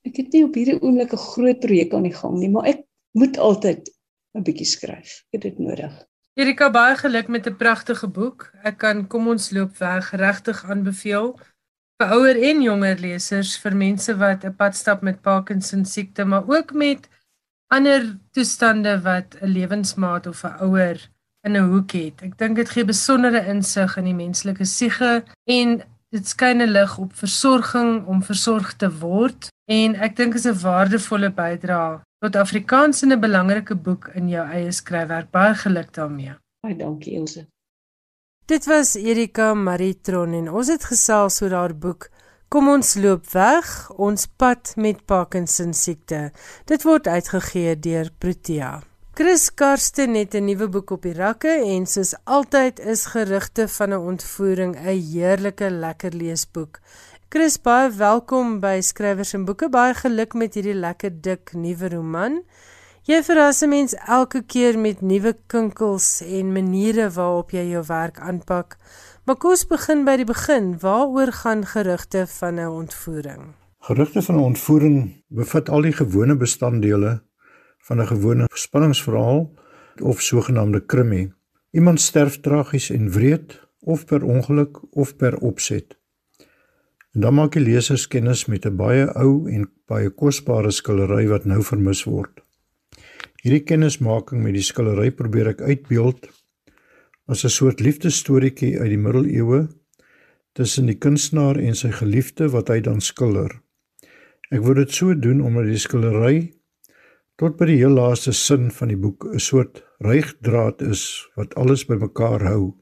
[0.04, 2.84] ek het nie op hierdie oomblik 'n groot projek aan die gang nie, maar ek
[3.18, 3.88] moet altyd
[4.34, 5.24] 'n bietjie skryf.
[5.32, 5.94] Ek het dit nodig.
[6.34, 8.50] Erika baie geluk met 'n pragtige boek.
[8.64, 11.38] Ek kan kom ons loop weg regtig aanbeveel
[12.02, 16.44] vir ouer en jonger lesers, vir mense wat 'n pad stap met Parkinson siekte, maar
[16.46, 17.08] ook met
[17.70, 20.98] ander toestande wat 'n lewensmaat of 'n ouer
[21.46, 22.22] in 'n hoek het.
[22.22, 26.98] Ek dink dit gee besondere insig in die menslike siege en dit skyn 'n lig
[26.98, 33.02] op versorging om versorg te word en ek dink is 'n waardevolle bydrae tot Afrikaans
[33.02, 35.30] in 'n belangrike boek in jou eie skryfwerk.
[35.30, 36.34] Baie geluk daarmee.
[36.62, 37.46] Baie dankie Elsje.
[38.44, 42.10] Dit was Erika Maritron en ons het gesels oor haar boek
[42.52, 46.18] Kom ons loop weg, ons pad met Parkinson siekte.
[46.68, 48.82] Dit word uitgegee deur Protea.
[49.16, 53.90] Chris Karsten het 'n nuwe boek op die rakke en soos altyd is gerugte van
[53.90, 56.80] 'n ontvoering 'n heerlike lekker leesboek.
[57.30, 59.68] Chris, baie welkom by Skrywers en Boeke.
[59.68, 62.42] Baie geluk met hierdie lekker dik nuwe roman.
[63.04, 68.78] Jy verras mense elke keer met nuwe kinkels en maniere waarop jy jou werk aanpak.
[69.28, 70.70] Maar kom ons begin by die begin.
[70.80, 73.42] Waaroor gaan gerugte van 'n ontvoering?
[73.84, 74.96] Gerugte van 'n ontvoering
[75.28, 77.20] bevat al die gewone bestanddele
[77.78, 79.52] van 'n gewone spanningsverhaal
[80.00, 81.32] of sogenaamde krimie.
[81.70, 85.98] Iemand sterf tragies en wreed of per ongeluk of per opset.
[87.12, 91.44] En dan maak die lesers kennis met 'n baie ou en baie kosbare skildery wat
[91.44, 92.43] nou vermis word.
[93.44, 96.30] Hierdie kennismaking met die skildery probeer ek uitbeeld
[97.28, 99.58] as 'n soort liefdesstorietjie uit die middeleeue
[100.56, 103.52] tussen die kunstenaar en sy geliefde wat hy dan skilder.
[104.48, 106.54] Ek wou dit so doen omdat die skildery
[107.36, 111.84] tot by die heel laaste sin van die boek 'n soort rygdraad is wat alles
[111.84, 112.72] bymekaar hou,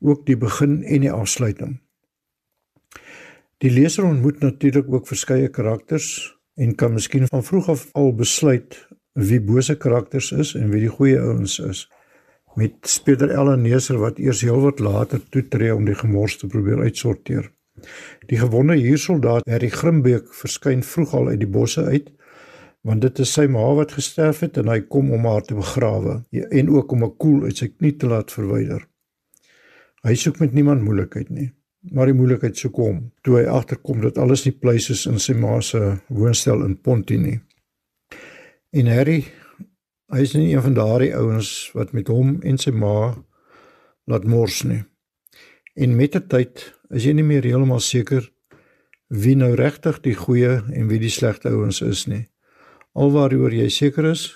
[0.00, 1.80] ook die begin en die afsluiting.
[3.60, 8.88] Die leser ontmoet natuurlik ook verskeie karakters en kan miskien van vroeg af al besluit
[9.14, 11.86] wie bose karakters is en wie die goeie ouens is.
[12.58, 17.50] Met Speeder Ellen Neser wat eers heelwat later toetree om die gemors te probeer uitsorteer.
[18.30, 22.12] Die gewonde huursoldaat Harry Grimbeek verskyn vroeg al uit die bosse uit
[22.84, 26.18] want dit is sy ma wat gesterf het en hy kom om haar te begrawe
[26.60, 28.82] en ook om 'n koel uit sy knie te laat verwyder.
[30.04, 31.50] Hy soek met niemand moeilikheid nie,
[31.92, 35.32] maar die moeilikheid sou kom toe hy agterkom dat alles nie pleis is in sy
[35.32, 37.40] ma se woonstel in Ponty nie.
[38.74, 39.20] En Harry,
[40.10, 43.12] hy is nie een van daardie ouens wat met hom en sy ma
[44.10, 44.80] laat mors nie.
[45.78, 48.26] En met die tyd is jy nie meer heeltemal seker
[49.14, 52.24] wie nou regtig die goeie en wie die slegte ouens is nie.
[52.98, 54.26] Alwaaroor jy seker is,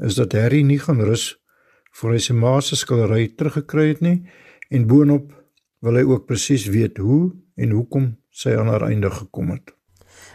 [0.00, 1.34] is dat Harry nie gaan rus
[2.00, 4.16] voor hy sy ma se skildery teruggekry het nie
[4.72, 5.28] en boonop
[5.84, 9.76] wil hy ook presies weet hoe en hoekom sy aan haar einde gekom het.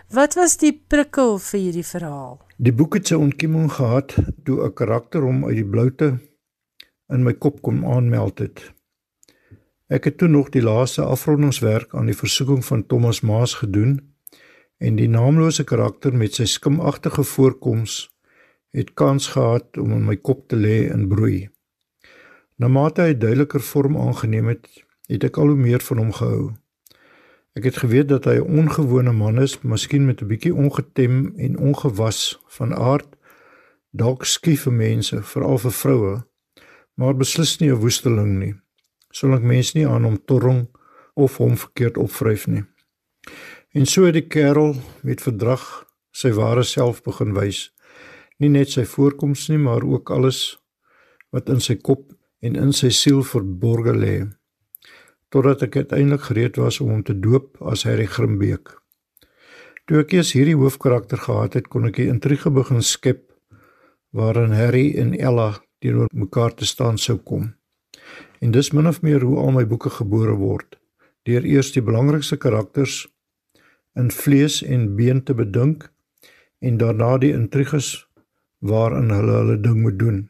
[0.09, 2.39] Wat was die prikkel vir hierdie verhaal?
[2.57, 6.07] Die boek het sy ontkieming gehad toe 'n karakter hom uit die bloute
[7.13, 8.73] in my kop kom aanmeld het.
[9.87, 13.99] Ek het toe nog die laaste afrondingswerk aan die versoeking van Thomas Maas gedoen
[14.77, 18.09] en die naamlose karakter met sy skimagtige voorkoms
[18.73, 21.49] het kans gehad om in my kop te lê en broei.
[22.55, 24.67] Naarmate hy duideliker vorm aangeneem het,
[25.07, 26.53] het ek al hoe meer van hom gehou.
[27.57, 31.57] Ek het geweet dat hy 'n ongewone man is, miskien met 'n bietjie ongetem en
[31.57, 33.15] ongewas van aard,
[33.91, 36.23] dalk skief vir mense, veral vir vroue,
[36.95, 38.55] maar beslis nie 'n woesteling nie.
[39.11, 40.67] Solank mense nie aan hom torring
[41.13, 42.63] of hom verkeerd opvryf nie.
[43.71, 47.69] En so het die kerel met verdrag sy ware self begin wys.
[48.39, 50.59] Nie net sy voorkoms nie, maar ook alles
[51.31, 54.38] wat in sy kop en in sy siel verborge lê.
[55.29, 58.71] Totdat ek uiteindelik gereed was om hom te doop as Harry Grimbeek.
[59.85, 63.29] Toe ek eers hierdie hoofkarakter gehad het, kon ek 'n intrige begin skep
[64.11, 67.53] waarin Harry en Ella teenoor mekaar te staan sou kom.
[68.41, 70.79] En dis min of meer hoe al my boeke gebore word,
[71.25, 73.07] deur eers die belangrikste karakters
[73.95, 75.91] in vlees en been te bedink
[76.59, 78.07] en daarna die intriges
[78.59, 80.29] waarin hulle hulle ding moet doen.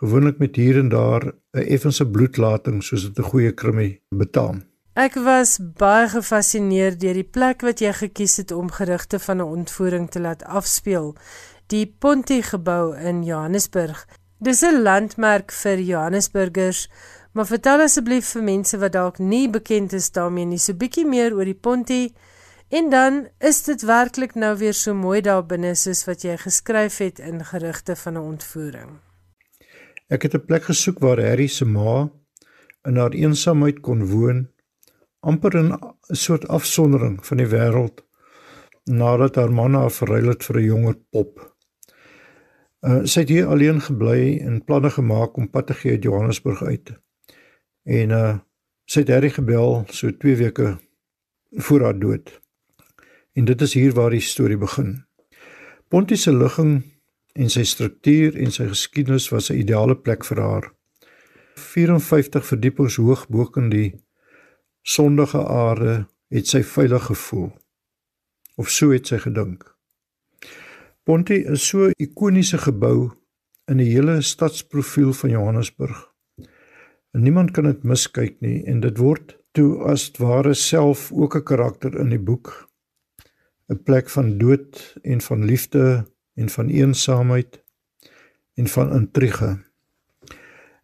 [0.00, 4.62] Gewoonlik met hier en daar 'n effense bloedlating soos dit 'n goeie krimie betaam.
[4.92, 9.52] Ek was baie gefassineer deur die plek wat jy gekies het om gerugte van 'n
[9.58, 11.16] ontvoering te laat afspeel.
[11.66, 14.06] Die Ponty gebou in Johannesburg.
[14.38, 16.90] Dis 'n landmerk vir Johannesburgers,
[17.32, 21.34] maar vertel asseblief vir mense wat dalk nie bekend is daarmee nie, so bietjie meer
[21.34, 22.12] oor die Ponty
[22.68, 26.98] En dan is dit werklik nou weer so mooi daar binne soos wat jy geskryf
[26.98, 29.05] het in gerugte van 'n ontvoering.
[30.08, 32.10] Ek het 'n plek gesoek waar Harry se ma
[32.88, 34.48] in haar eensaamheid kon woon,
[35.20, 38.06] amper in 'n soort afsondering van die wêreld
[38.84, 41.56] nadat haar man haar verruil het vir 'n jonger pop.
[42.80, 46.62] Uh, sy het hier alleen gebly en planne gemaak om pad te gee uit Johannesburg
[46.62, 46.92] uit.
[47.82, 48.38] En uh
[48.84, 50.78] sy het Harry gebel so 2 weke
[51.50, 52.40] voor haar dood.
[53.32, 55.04] En dit is hier waar die storie begin.
[55.88, 56.95] Pontie se ligging
[57.36, 60.72] en sy struktuur en sy geskiedenis was 'n ideale plek vir haar.
[61.56, 63.94] 54 verdiepings hoog bo in die
[64.82, 67.50] sondige aarde het sy veilig gevoel.
[68.56, 69.64] Of so het sy gedink.
[71.04, 73.10] Pontie is so 'n ikoniese gebou
[73.70, 76.12] in die hele stadsprofiel van Johannesburg.
[77.12, 81.42] En niemand kan dit miskyk nie en dit word toe as ware self ook 'n
[81.42, 82.68] karakter in die boek
[83.68, 87.62] 'n plek van dood en van liefde en van eensaamheid
[88.54, 89.56] en van intrige.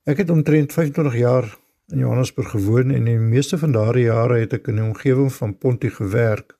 [0.08, 1.46] Ek het omtrent 25 jaar
[1.92, 5.56] in Johannesburg gewoon en die meeste van daardie jare het ek in die omgewing van
[5.58, 6.56] Ponty gewerk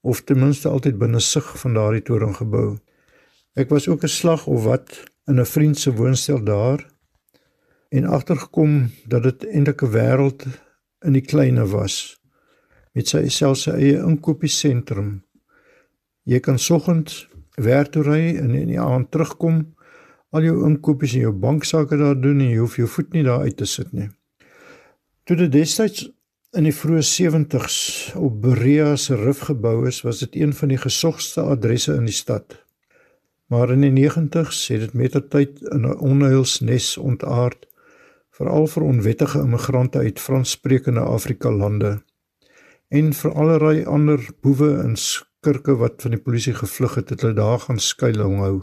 [0.00, 2.78] of ten minste altyd binne sig van daardie toringgebou.
[3.54, 6.86] Ek was ook 'n slag of wat in 'n vriend se woonstel daar
[7.88, 10.46] en agtergekom dat dit eintlik 'n wêreld
[11.04, 12.20] in die kleine was
[12.92, 15.22] met sy selfs sy eie inkopiesentrum.
[16.24, 17.28] Jy kan soggens
[17.64, 19.64] werk toe ry en in die aand terugkom,
[20.30, 23.46] al jou inkopies en jou banksaake daar doen en jy hoef jou voet nie daar
[23.46, 24.08] uit te sit nie.
[25.24, 26.08] Toe dit destyds
[26.56, 27.78] in die vroeë 70s
[28.16, 32.16] op Berea se rif gebou is, was dit een van die gesogste adresse in die
[32.16, 32.56] stad.
[33.48, 37.66] Maar in die 90s het dit mettertyd in 'n onheilsnes ontaard,
[38.30, 42.02] veral vir onwettige immigrante uit Franssprekende Afrika lande
[42.88, 44.96] en vir allerlei ander boewe en
[45.38, 48.56] skurke wat van die polisie gevlug het, het hulle daar gaan skuilhou hou.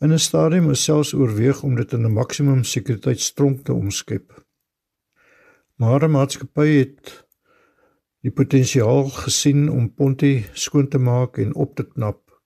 [0.00, 4.44] In 'n stadium is selfs oorweeg om dit in 'n maksimum sekuriteitstronk te omskep.
[5.76, 7.26] Maar 'n maatskappy het
[8.22, 12.40] die potensiaal gesien om Ponty skoon te maak en op te knap.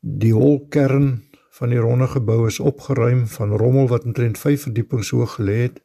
[0.00, 5.34] Die holkern van die ronde gebou is opgeruim van rommel wat omtrent 5 verdiepings hoog
[5.34, 5.82] gelê het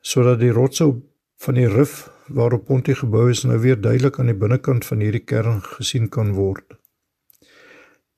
[0.00, 1.02] sodat die rotse
[1.36, 5.24] van die rif waarop Ponty gebou is nou weer duidelik aan die binnekant van hierdie
[5.24, 6.78] kern gesien kan word.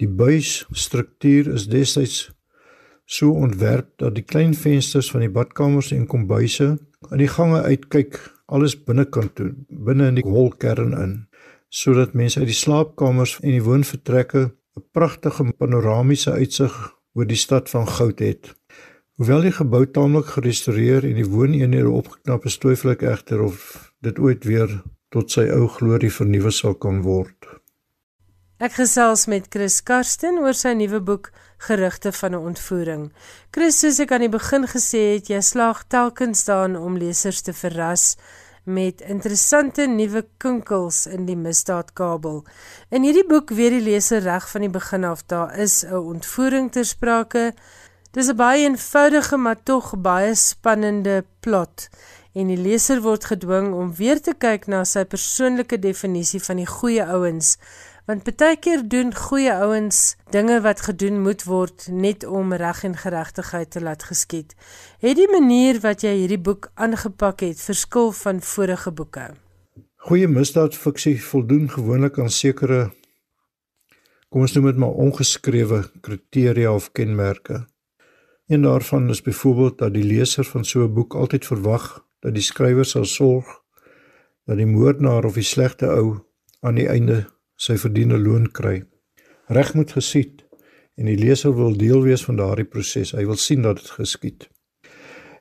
[0.01, 2.31] Die buisstruktuur is destyds
[3.11, 6.77] so ontwerp dat die klein vensters van die badkamers en kombuise
[7.11, 8.21] in die gange uitkyk
[8.51, 11.13] alles binnekant toe, binne in die holkern in,
[11.71, 16.75] sodat mense uit die slaapkamers en die woonvertrekke 'n pragtige panoramiese uitsig
[17.15, 18.55] oor die stad van goud het.
[19.19, 24.19] Hoewel die gebou taamlik gerestoreer en die wooneenhede opgeknap is, twyfel ek egter of dit
[24.19, 24.83] ooit weer
[25.13, 27.49] tot sy ou glorie vernuwe sal kan word.
[28.61, 31.31] Ek gesels met Chris Karsten oor sy nuwe boek
[31.65, 33.13] Gerugte van 'n ontvoering.
[33.51, 37.53] Chris, soos ek aan die begin gesê het, jy slaag telkens daarin om lesers te
[37.53, 38.17] verras
[38.65, 42.45] met interessante nuwe kinkels in die misdaadkabel.
[42.91, 46.73] In hierdie boek weet die leser reg van die begin af daar is 'n ontvoering
[46.73, 47.55] ter sprake.
[48.13, 51.89] Dis 'n baie eenvoudige maar tog baie spannende plot
[52.33, 56.69] en die leser word gedwing om weer te kyk na sy persoonlike definisie van die
[56.69, 57.57] goeie ouens
[58.11, 62.97] want baie keer doen goeie ouens dinge wat gedoen moet word net om reg en
[62.99, 64.57] geregtigheid te laat geskied.
[64.99, 69.29] Het die manier wat jy hierdie boek aangepak het verskil van vorige boeke?
[70.09, 72.89] Goeie misdaadfiksie voldoen gewoonlik aan sekere
[74.31, 77.65] kom ons noem dit maar ongeskrewe kriteria of kenmerke.
[78.51, 82.45] Een daarvan is byvoorbeeld dat die leser van so 'n boek altyd verwag dat die
[82.45, 83.49] skrywer sal sorg
[84.47, 86.21] dat die moordenaar of die slegte ou
[86.61, 87.25] aan die einde
[87.61, 88.81] sy verdiende loon kry.
[89.49, 90.45] Reg moet geskied
[90.99, 93.15] en die leser wil deel wees van daardie proses.
[93.17, 94.49] Hy wil sien dat dit geskied.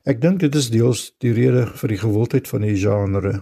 [0.07, 3.33] Ek dink dit is deels die rede vir die gewildheid van die genre.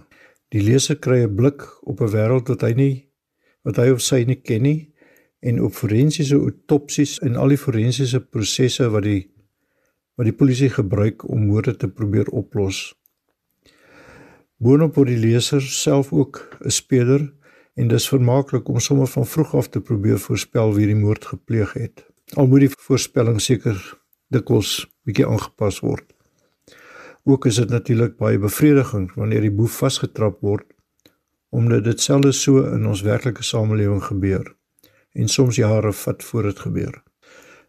[0.52, 3.08] Die leser kry 'n blik op 'n wêreld wat hy nie
[3.64, 4.92] wat hy of sy nie ken nie
[5.40, 9.30] en op forensiese autopsies en al die forensiese prosesse wat die
[10.16, 12.97] wat die polisie gebruik om moorde te probeer oplos.
[14.58, 17.22] Boonop word die leser self ook 'n speler
[17.78, 21.72] en dis vermaaklik om sommer van vroeg af te probeer voorspel wie die moord gepleeg
[21.72, 22.06] het.
[22.34, 23.78] Al moet die voorspelling seker
[24.34, 26.12] dikwels bietjie aangepas word.
[27.24, 30.66] Ook is dit natuurlik baie bevredigend wanneer die boef vasgetrap word
[31.48, 34.56] omdat dit selfs so in ons werklike samelewing gebeur
[35.12, 37.02] en soms jare vat voor dit gebeur.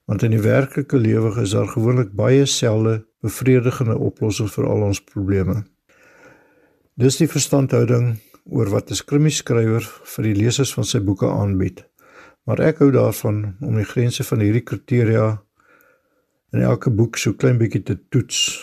[0.05, 5.03] Want in die werklike lewe is daar gewoonlik baie selde bevredigende oplossings vir al ons
[5.03, 5.63] probleme.
[6.99, 8.17] Dis die verstandhouding
[8.51, 11.85] oor wat 'n skrimmieskrywer vir die lesers van sy boeke aanbied.
[12.43, 15.39] Maar ek hou daarvan om die grense van hierdie kriteria
[16.51, 18.59] in elke boek so klein bietjie te toets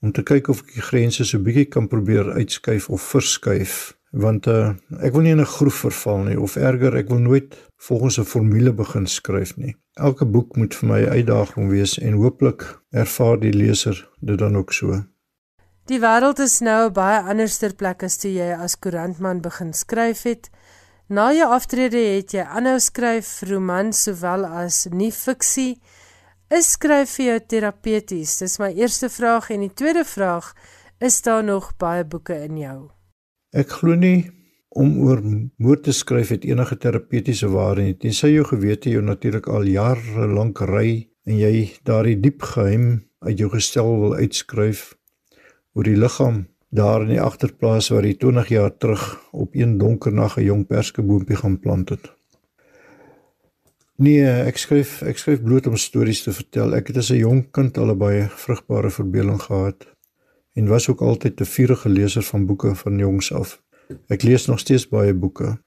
[0.00, 4.46] om te kyk of ek die grense so bietjie kan probeer uitskuif of verskuif want
[4.46, 7.58] uh, ek wil nie in 'n groef verval nie of erger ek wil nooit
[7.88, 9.74] volgens 'n formule begin skryf nie.
[9.98, 12.62] Elke boek moet vir my 'n uitdaging wees en hooplik
[12.92, 15.02] ervaar die leser dit dan ook so.
[15.88, 20.50] Die wêreld is nou baie anderster plek as toe jy as koerantman begin skryf het.
[21.08, 25.80] Na jou aftrede het jy aanhou skryf romans sowel as nie fiksie.
[26.50, 28.36] Is skryf vir jou terapeuties?
[28.42, 30.52] Dis my eerste vraag en die tweede vraag,
[31.00, 32.78] is daar nog baie boeke in jou?
[33.56, 34.30] Ek glo nie
[34.78, 35.22] om oor
[35.58, 37.96] moord te skryf het enige terapeutiese waarde nie.
[37.98, 43.38] Tensy jou gewete jou natuurlik al jare lank ry en jy daardie diep geheim uit
[43.38, 44.92] jou gestel wil uitskryf
[45.74, 50.12] oor die liggaam daar in die agterplaas waar hy 20 jaar terug op een donker
[50.12, 52.12] nag 'n jong perskeboompie gaan plant het.
[53.96, 56.74] Nee, ek skryf ek skryf bloot om stories te vertel.
[56.74, 59.86] Ek het as 'n jong kind al baie vrugbare verbeelding gehad
[60.54, 63.62] en was ook altyd 'n vurige leser van boeke van jongs af.
[64.08, 65.58] Ek lees nog steeds baie boeke.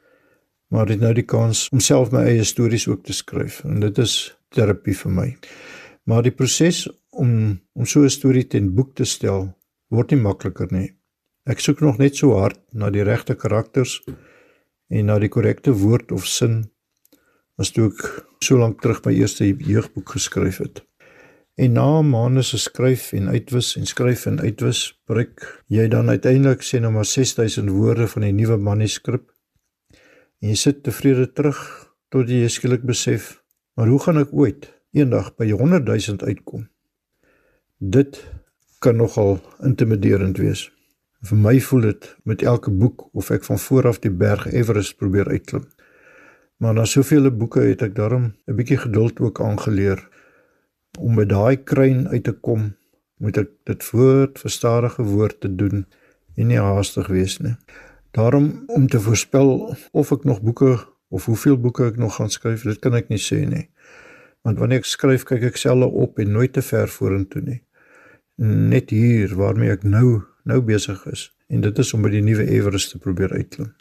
[0.74, 3.98] maar het nou die kans om self my eie stories ook te skryf en dit
[3.98, 5.28] is terapie vir my.
[6.10, 9.54] Maar die proses om om so 'n storie ten boek te stel
[9.94, 10.90] word nie makliker nie.
[11.50, 14.00] Ek soek nog net so hard na die regte karakters
[14.94, 16.64] en na die korrekte woord of sin
[17.62, 18.02] as toe ek
[18.44, 20.82] so lank terug my eerste jeugboek geskryf het.
[21.56, 26.66] En na maande se skryf en uitwis en skryf en uitwis, breek jy dan uiteindelik
[26.66, 29.28] sê nou maar 6000 woorde van die nuwe manuskrip.
[30.42, 31.60] En jy sit tevrede terug
[32.14, 33.44] tot jy skielik besef,
[33.78, 34.66] maar hoe gaan ek ooit
[34.98, 36.66] eendag by 100000 uitkom?
[37.78, 38.24] Dit
[38.84, 40.68] kan nogal intimiderend wees.
[41.24, 44.98] Vir my voel dit met elke boek of ek van voor af die berg Everest
[45.00, 45.64] probeer uitklim.
[46.60, 50.04] Maar na soveel boeke het ek daarom 'n bietjie geduld ook aangeleer
[51.00, 52.76] om by daai kruin uit te kom,
[53.18, 55.86] moet ek dit woord vir stadige woord te doen
[56.36, 57.56] en nie haastig wees nie.
[58.12, 60.78] Daarom om te voorspel of ek nog boeke
[61.10, 63.70] of hoeveel boeke ek nog gaan skryf, dit kan ek nie sê nie.
[64.42, 67.62] Want wanneer ek skryf, kyk ek selfe op en nooit te ver vorentoe nie.
[68.42, 72.48] Net hier waarmee ek nou nou besig is en dit is om by die nuwe
[72.50, 73.74] Everest te probeer uitklim.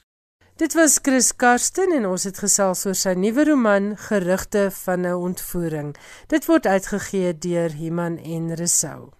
[0.61, 5.15] Dit was Chris Karsten en ons het gesels oor sy nuwe roman Gerugte van 'n
[5.15, 5.97] ontvoering.
[6.29, 9.11] Dit word uitgegee deur Iman en Resou.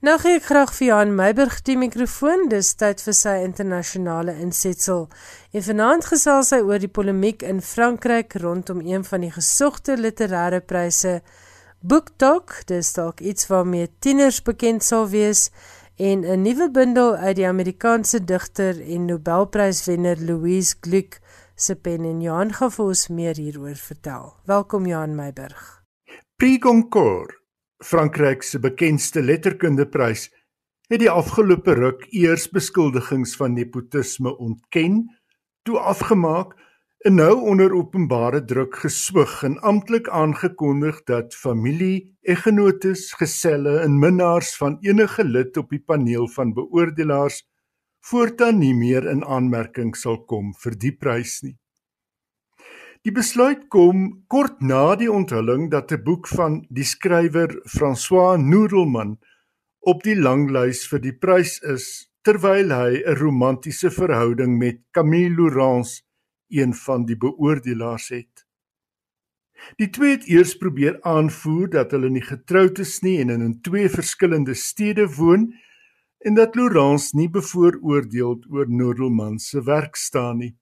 [0.00, 2.48] Nou gee ek graag vir Johan Meiburg die mikrofoon.
[2.48, 5.08] Dis tyd vir sy internasionale insetsel.
[5.52, 10.60] En vanaand gesels hy oor die polemiek in Frankryk rondom een van die gesogte literêre
[10.60, 11.20] pryse,
[11.80, 12.66] BookTok.
[12.68, 15.50] Dis dalk iets waarmee tieners bekend sal wees
[15.96, 21.20] en 'n nuwe bundel uit die Amerikaanse digter en Nobelpryswenner Louise Glück
[21.54, 24.34] se pen en Johan gaan vir ons meer hieroor vertel.
[24.44, 25.84] Welkom Johan Meiburg.
[26.36, 27.32] Prix Goncourt,
[27.84, 30.30] Frankryk se bekendste letterkundeprys,
[30.88, 35.16] het die afgelope ruk eers beskuldigings van nepotisme ontken,
[35.62, 36.56] toe afgemaak
[37.00, 44.50] en nou onder openbare druk geswig en amptelik aangekondig dat familie, eggenotes, geselle en minnaars
[44.60, 47.40] van enige lid op die paneel van beoordelaars
[48.04, 51.56] voortaan nie meer in aanmerking sal kom vir die prys nie.
[53.00, 59.16] Die besluit kom kort na die onthulling dat 'n boek van die skrywer François Noodleman
[59.80, 66.02] op die langlys vir die prys is terwyl hy 'n romantiese verhouding met Camille Laurence
[66.50, 68.46] een van die beoordelaars het.
[69.76, 73.88] Die twee het eers probeer aanvoer dat hulle nie getroud is nie en in twee
[73.88, 75.50] verskillende stede woon
[76.18, 80.54] en dat Laurence nie bevooroordeeld oor Noordelman se werk staan nie.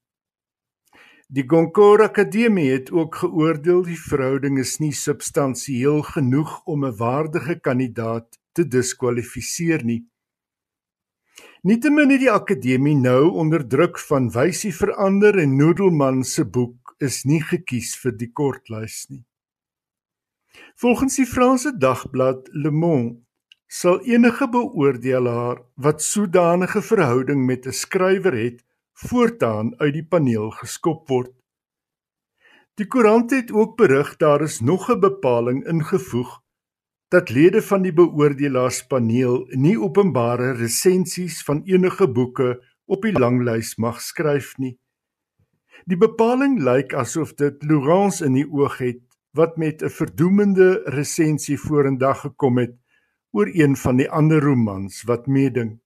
[1.29, 7.59] Die Goncourt Akademie het ook geoordeel die verhouding is nie substansieel genoeg om 'n waardige
[7.61, 10.07] kandidaat te diskwalifiseer nie.
[11.69, 17.27] Nietemin het die akademie nou onder druk van wysie verander en Noodleman se boek is
[17.29, 19.21] nie gekies vir die kortlys nie.
[20.81, 23.19] Volgens die Franse dagblad Le Monde
[23.81, 28.65] sal enige beoordelaar wat sodanige verhouding met 'n skrywer het,
[29.05, 31.35] voortaan uit die paneel geskop word.
[32.81, 36.41] Die koerant het ook berig daar is nog 'n bepaling ingevoeg
[37.09, 44.03] dat lede van die beoordelaarspaneel nie openbare resensies van enige boeke op die langlys mag
[44.05, 44.77] skryf nie.
[45.89, 49.01] Die bepaling lyk asof dit Laurence in die oog het
[49.33, 52.77] wat met 'n verdoemende resensie vorendag gekom het
[53.33, 55.81] oor een van die ander romans wat meeding.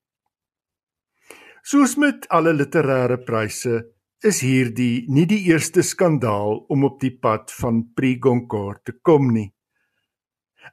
[1.62, 3.86] Soos met alle literêre pryse
[4.20, 9.32] is hierdie nie die eerste skandaal om op die pad van Prix Goncourt te kom
[9.32, 9.52] nie.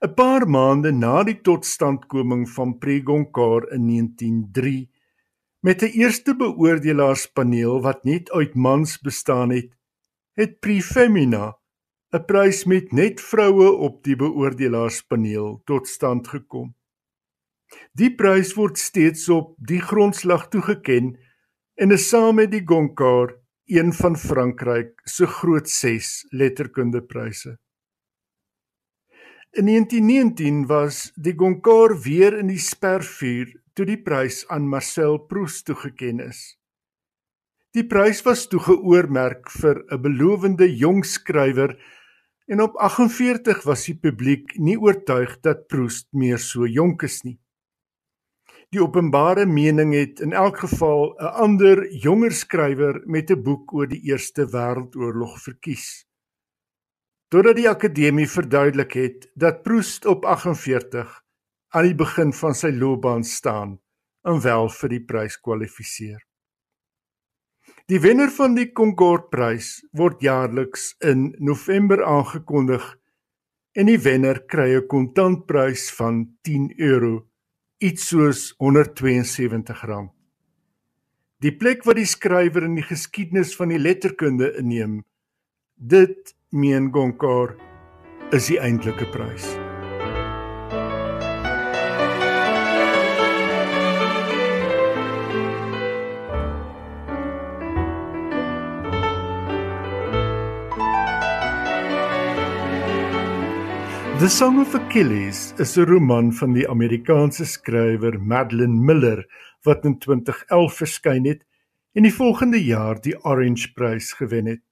[0.02, 4.90] 'n paar maande na die totstandkoming van Pregoncar in 1903
[5.60, 9.72] met 'n eerste beoordelaarspaneel wat net uit mans bestaan het,
[10.34, 11.58] het Prefemina
[12.12, 16.76] 'n prys met net vroue op die beoordelaarspaneel tot stand gekom.
[17.94, 21.20] Die prys word steeds op die grondslag toegeken
[21.76, 27.60] en is saam met die Goncourt een van Frankryk se groot 6 letterkundepryse.
[29.52, 35.64] In 1919 was die Goncourt weer in die spervuur toe die prys aan Marcel Proust
[35.66, 36.42] toegekend is.
[37.74, 41.74] Die prys was toegeoormerk vir 'n belowende jong skrywer
[42.46, 47.40] en op 48 was die publiek nie oortuig dat Proust meer so jonk is nie.
[48.70, 53.88] Die openbare mening het in elk geval 'n ander jonger skrywer met 'n boek oor
[53.88, 56.06] die Eerste Wêreldoorlog verkies
[57.30, 61.12] totdat die akademie verduidelik het dat Proust op 48
[61.70, 63.78] aan die begin van sy loopbaan staan
[64.26, 66.20] en wel vir die prys kwalifiseer.
[67.90, 72.86] Die wenner van die Concorde-prys word jaarliks in November aangekondig
[73.78, 77.30] en die wenner kry 'n kontantprys van 10 euro,
[77.78, 80.10] iets soos R172.
[81.40, 85.06] Die plek wat die skrywer in die geskiedenis van die letterkunde inneem,
[85.76, 87.60] dit meen Goncourt
[88.34, 89.44] is die eintlike prys.
[104.18, 109.24] The Song of Achilles is 'n roman van die Amerikaanse skrywer Madeline Miller
[109.64, 111.46] wat in 2011 verskyn het
[111.94, 114.69] en die volgende jaar die Orange Prys gewen het.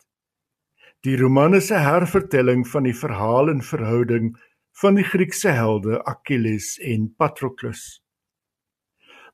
[1.06, 4.36] Die roman is 'n hervertelling van die verhaal en verhouding
[4.82, 8.04] van die Griekse helde Achilles en Patroklos.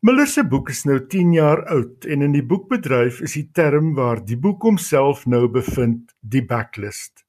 [0.01, 3.95] Miller se boek is nou 10 jaar oud en in die boekbedryf is die term
[3.95, 7.25] waar die boek homself nou bevind, die backlist.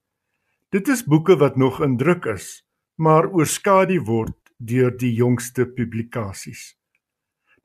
[0.69, 2.65] Dit is boeke wat nog in druk is
[2.95, 6.75] maar oorskadu word deur die jongste publikasies.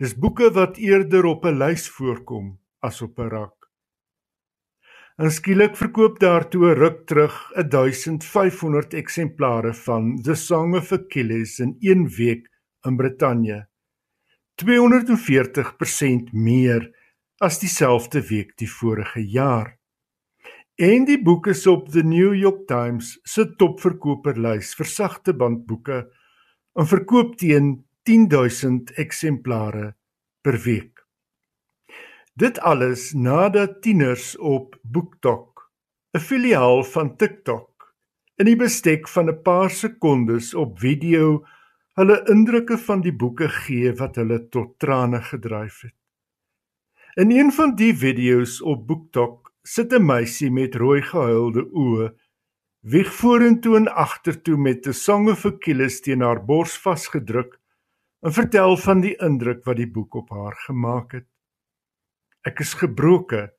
[0.00, 3.59] Dis boeke wat eerder op 'n lys voorkom as op 'n rak.
[5.20, 7.34] En skielik verkoop daartoe 'n ruk terug
[7.68, 12.48] 1500 eksemplare van The Song of Achilles in 1 week
[12.86, 13.68] in Brittanje.
[14.54, 16.88] 240% meer
[17.38, 19.78] as dieselfde week die vorige jaar.
[20.74, 26.08] En die boek is op The New York Times se topverkoperslys vir sagte bandboeke
[26.74, 29.94] en verkoop teen 10000 eksemplare
[30.40, 30.99] per week.
[32.40, 35.70] Dit alles nadat tieners op BookTok,
[36.16, 37.94] 'n filiaal van TikTok,
[38.40, 41.44] in die bestek van 'n paar sekondes op video
[42.00, 45.96] hulle indrukke van die boeke gee wat hulle tot trane gedryf het.
[47.14, 52.08] In een van die video's op BookTok sit 'n meisie met rooi gehuilde oë,
[52.80, 57.60] wieg vorentoe en agtertoe met 'n Song of Achilles teen haar bors vasgedruk
[58.22, 61.29] en vertel van die indruk wat die boek op haar gemaak het.
[62.48, 63.50] Ek is gebroke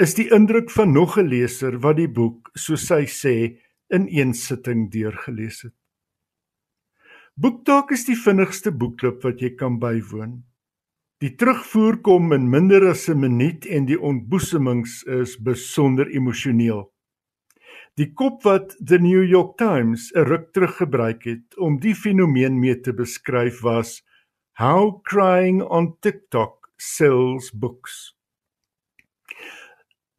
[0.00, 3.56] is die indruk van nog 'n leser wat die boek, soos sy sê,
[3.88, 5.74] in een sitting deurgelees het.
[7.34, 10.42] Boektalk is die vinnigste boekklub wat jy kan bywoon.
[11.20, 16.92] Die terugvoer kom in minder as 'n minuut en die ontboesemings is besonder emosioneel.
[17.96, 22.60] Die kop wat The New York Times 'n ruk terug gebruik het om die fenomeen
[22.60, 24.02] mee te beskryf was
[24.58, 28.14] How crying on TikTok sells books.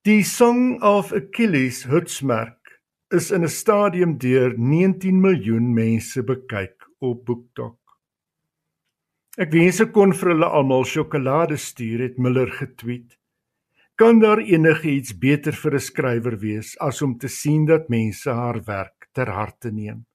[0.06, 2.82] Die Song of Achilles hutsmerk
[3.12, 7.78] is in 'n stadium deur 19 miljoen mense bekyk op BookTok.
[9.38, 13.18] Ek wens ek kon vir hulle almal sjokolade stuur het Miller getweet.
[13.96, 18.62] Kan daar enigiets beter vir 'n skrywer wees as om te sien dat mense haar
[18.66, 20.06] werk ter harte neem?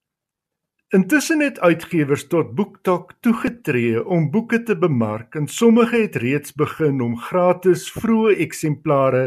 [0.95, 7.01] Intussen het uitgewers tot BookTok toegetree om boeke te bemark en sommige het reeds begin
[7.03, 9.25] om gratis vroeë eksemplare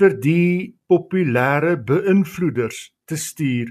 [0.00, 3.70] vir die populêre beïnvloeders te stuur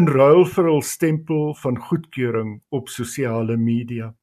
[0.00, 4.14] in ruil vir hul stempel van goedkeuring op sosiale media.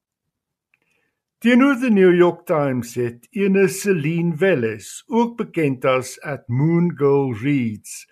[1.45, 7.35] Teenoor die New York Times het ene Celine Welles, ook bekend as at Moon Girl
[7.37, 8.07] Reads,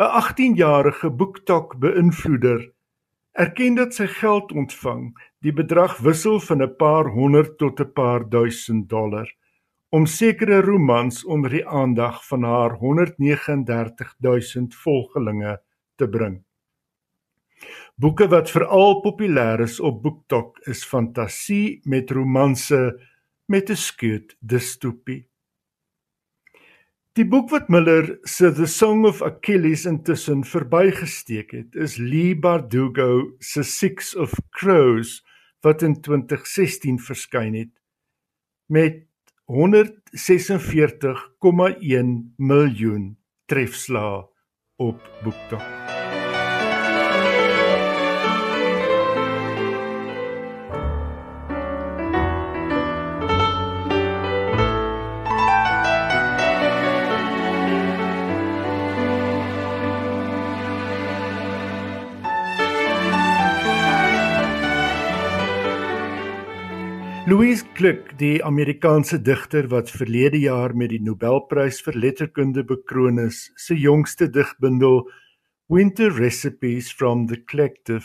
[0.00, 2.71] 'n 18-jarige boektok beïnvloeder,
[3.32, 8.28] erken dat sy geld ontvang, die bedrag wissel van 'n paar honderd tot 'n paar
[8.28, 9.28] duisend dollar,
[9.90, 15.60] om sekere romans onder die aandag van haar 139 000 volgelinge
[15.96, 16.44] te bring.
[17.96, 23.00] Boeke wat veral populêr is op BookTok is fantasie met romanse
[23.46, 25.31] met 'n skeut distopie.
[27.12, 33.36] Die boek wat Miller se The Song of Achilles intussen verbygesteek het, is Lee Bardugo
[33.36, 35.20] se Six of Crows
[35.60, 37.68] wat in 2016 verskyn het
[38.72, 39.04] met
[39.44, 44.24] 146,1 miljoen trefslae
[44.80, 46.00] op BookTok.
[67.32, 73.38] Louise Glück, die Amerikaanse digter wat verlede jaar met die Nobelprys vir letterkunde bekroon is,
[73.56, 75.06] se jongste digbundel
[75.72, 78.04] Winter Recipes from the Collective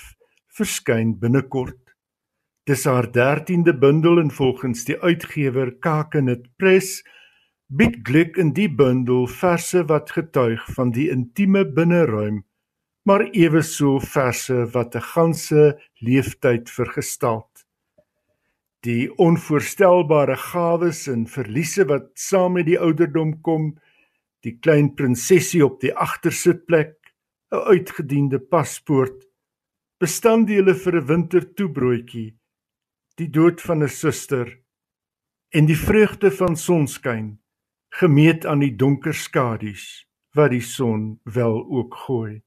[0.55, 1.91] verskyn binnekort.
[2.71, 7.01] Dis haar 13de bundel en volgens die uitgewer Kakenit Press
[7.67, 12.45] bied Gluck in die bundel verse wat getuig van die intieme binneruim,
[13.03, 15.67] maar eweso verse wat 'n ganse
[15.99, 17.46] leeftyd vergestaal.
[18.87, 23.73] Die onvoorstelbare gawes en verliese wat saam met die ouderdom kom,
[24.47, 26.93] die klein prinsesie op die agtersitplek,
[27.51, 29.25] 'n uitgediende paspoort,
[29.99, 32.37] bestanddele vir 'n wintertoebroodjie,
[33.17, 34.55] die dood van 'n suster
[35.51, 37.39] en die vreugde van sonskyn
[37.99, 42.41] gemeet aan die donker skadu's wat die son wel ook gooi.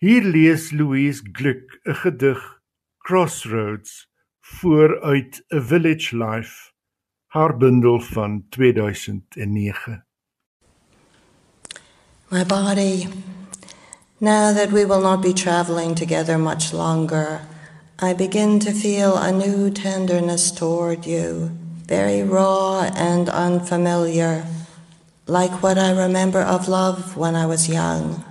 [0.00, 2.62] Hier lees Louise Gluck 'n gedig
[2.98, 4.07] Crossroads
[5.50, 6.72] village life
[7.26, 10.04] haar bundel van 2009
[12.30, 13.08] My body
[14.18, 17.40] now that we will not be traveling together much longer
[18.00, 21.50] I begin to feel a new tenderness toward you
[21.88, 24.44] very raw and unfamiliar,
[25.26, 28.22] like what I remember of love when I was young.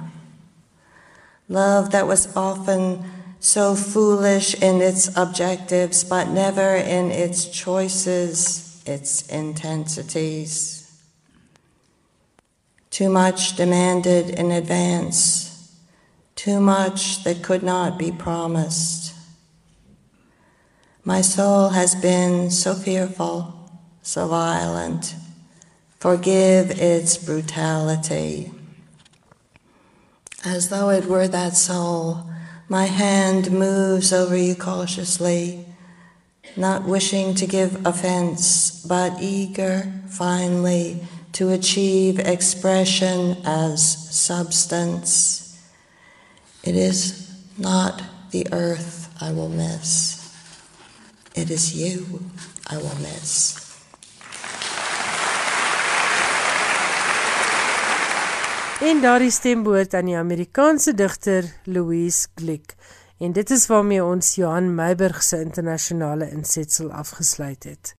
[1.50, 3.04] Love that was often
[3.40, 10.78] so foolish in its objectives, but never in its choices, its intensities.
[12.90, 15.76] Too much demanded in advance,
[16.36, 19.14] too much that could not be promised.
[21.04, 23.72] My soul has been so fearful,
[24.02, 25.16] so violent.
[26.00, 28.52] Forgive its brutality.
[30.44, 32.26] As though it were that soul,
[32.70, 35.66] my hand moves over you cautiously,
[36.56, 41.02] not wishing to give offense, but eager finally
[41.34, 45.62] to achieve expression as substance.
[46.64, 48.02] It is not
[48.32, 50.16] the earth I will miss.
[51.36, 52.22] It is you
[52.68, 53.67] I will miss.
[58.78, 62.76] En daardie stem behoort aan die Amerikaanse digter Louise Glück.
[63.18, 67.97] En dit is waarmee ons Johan Meiburg se internasionale insetsel afgesluit het.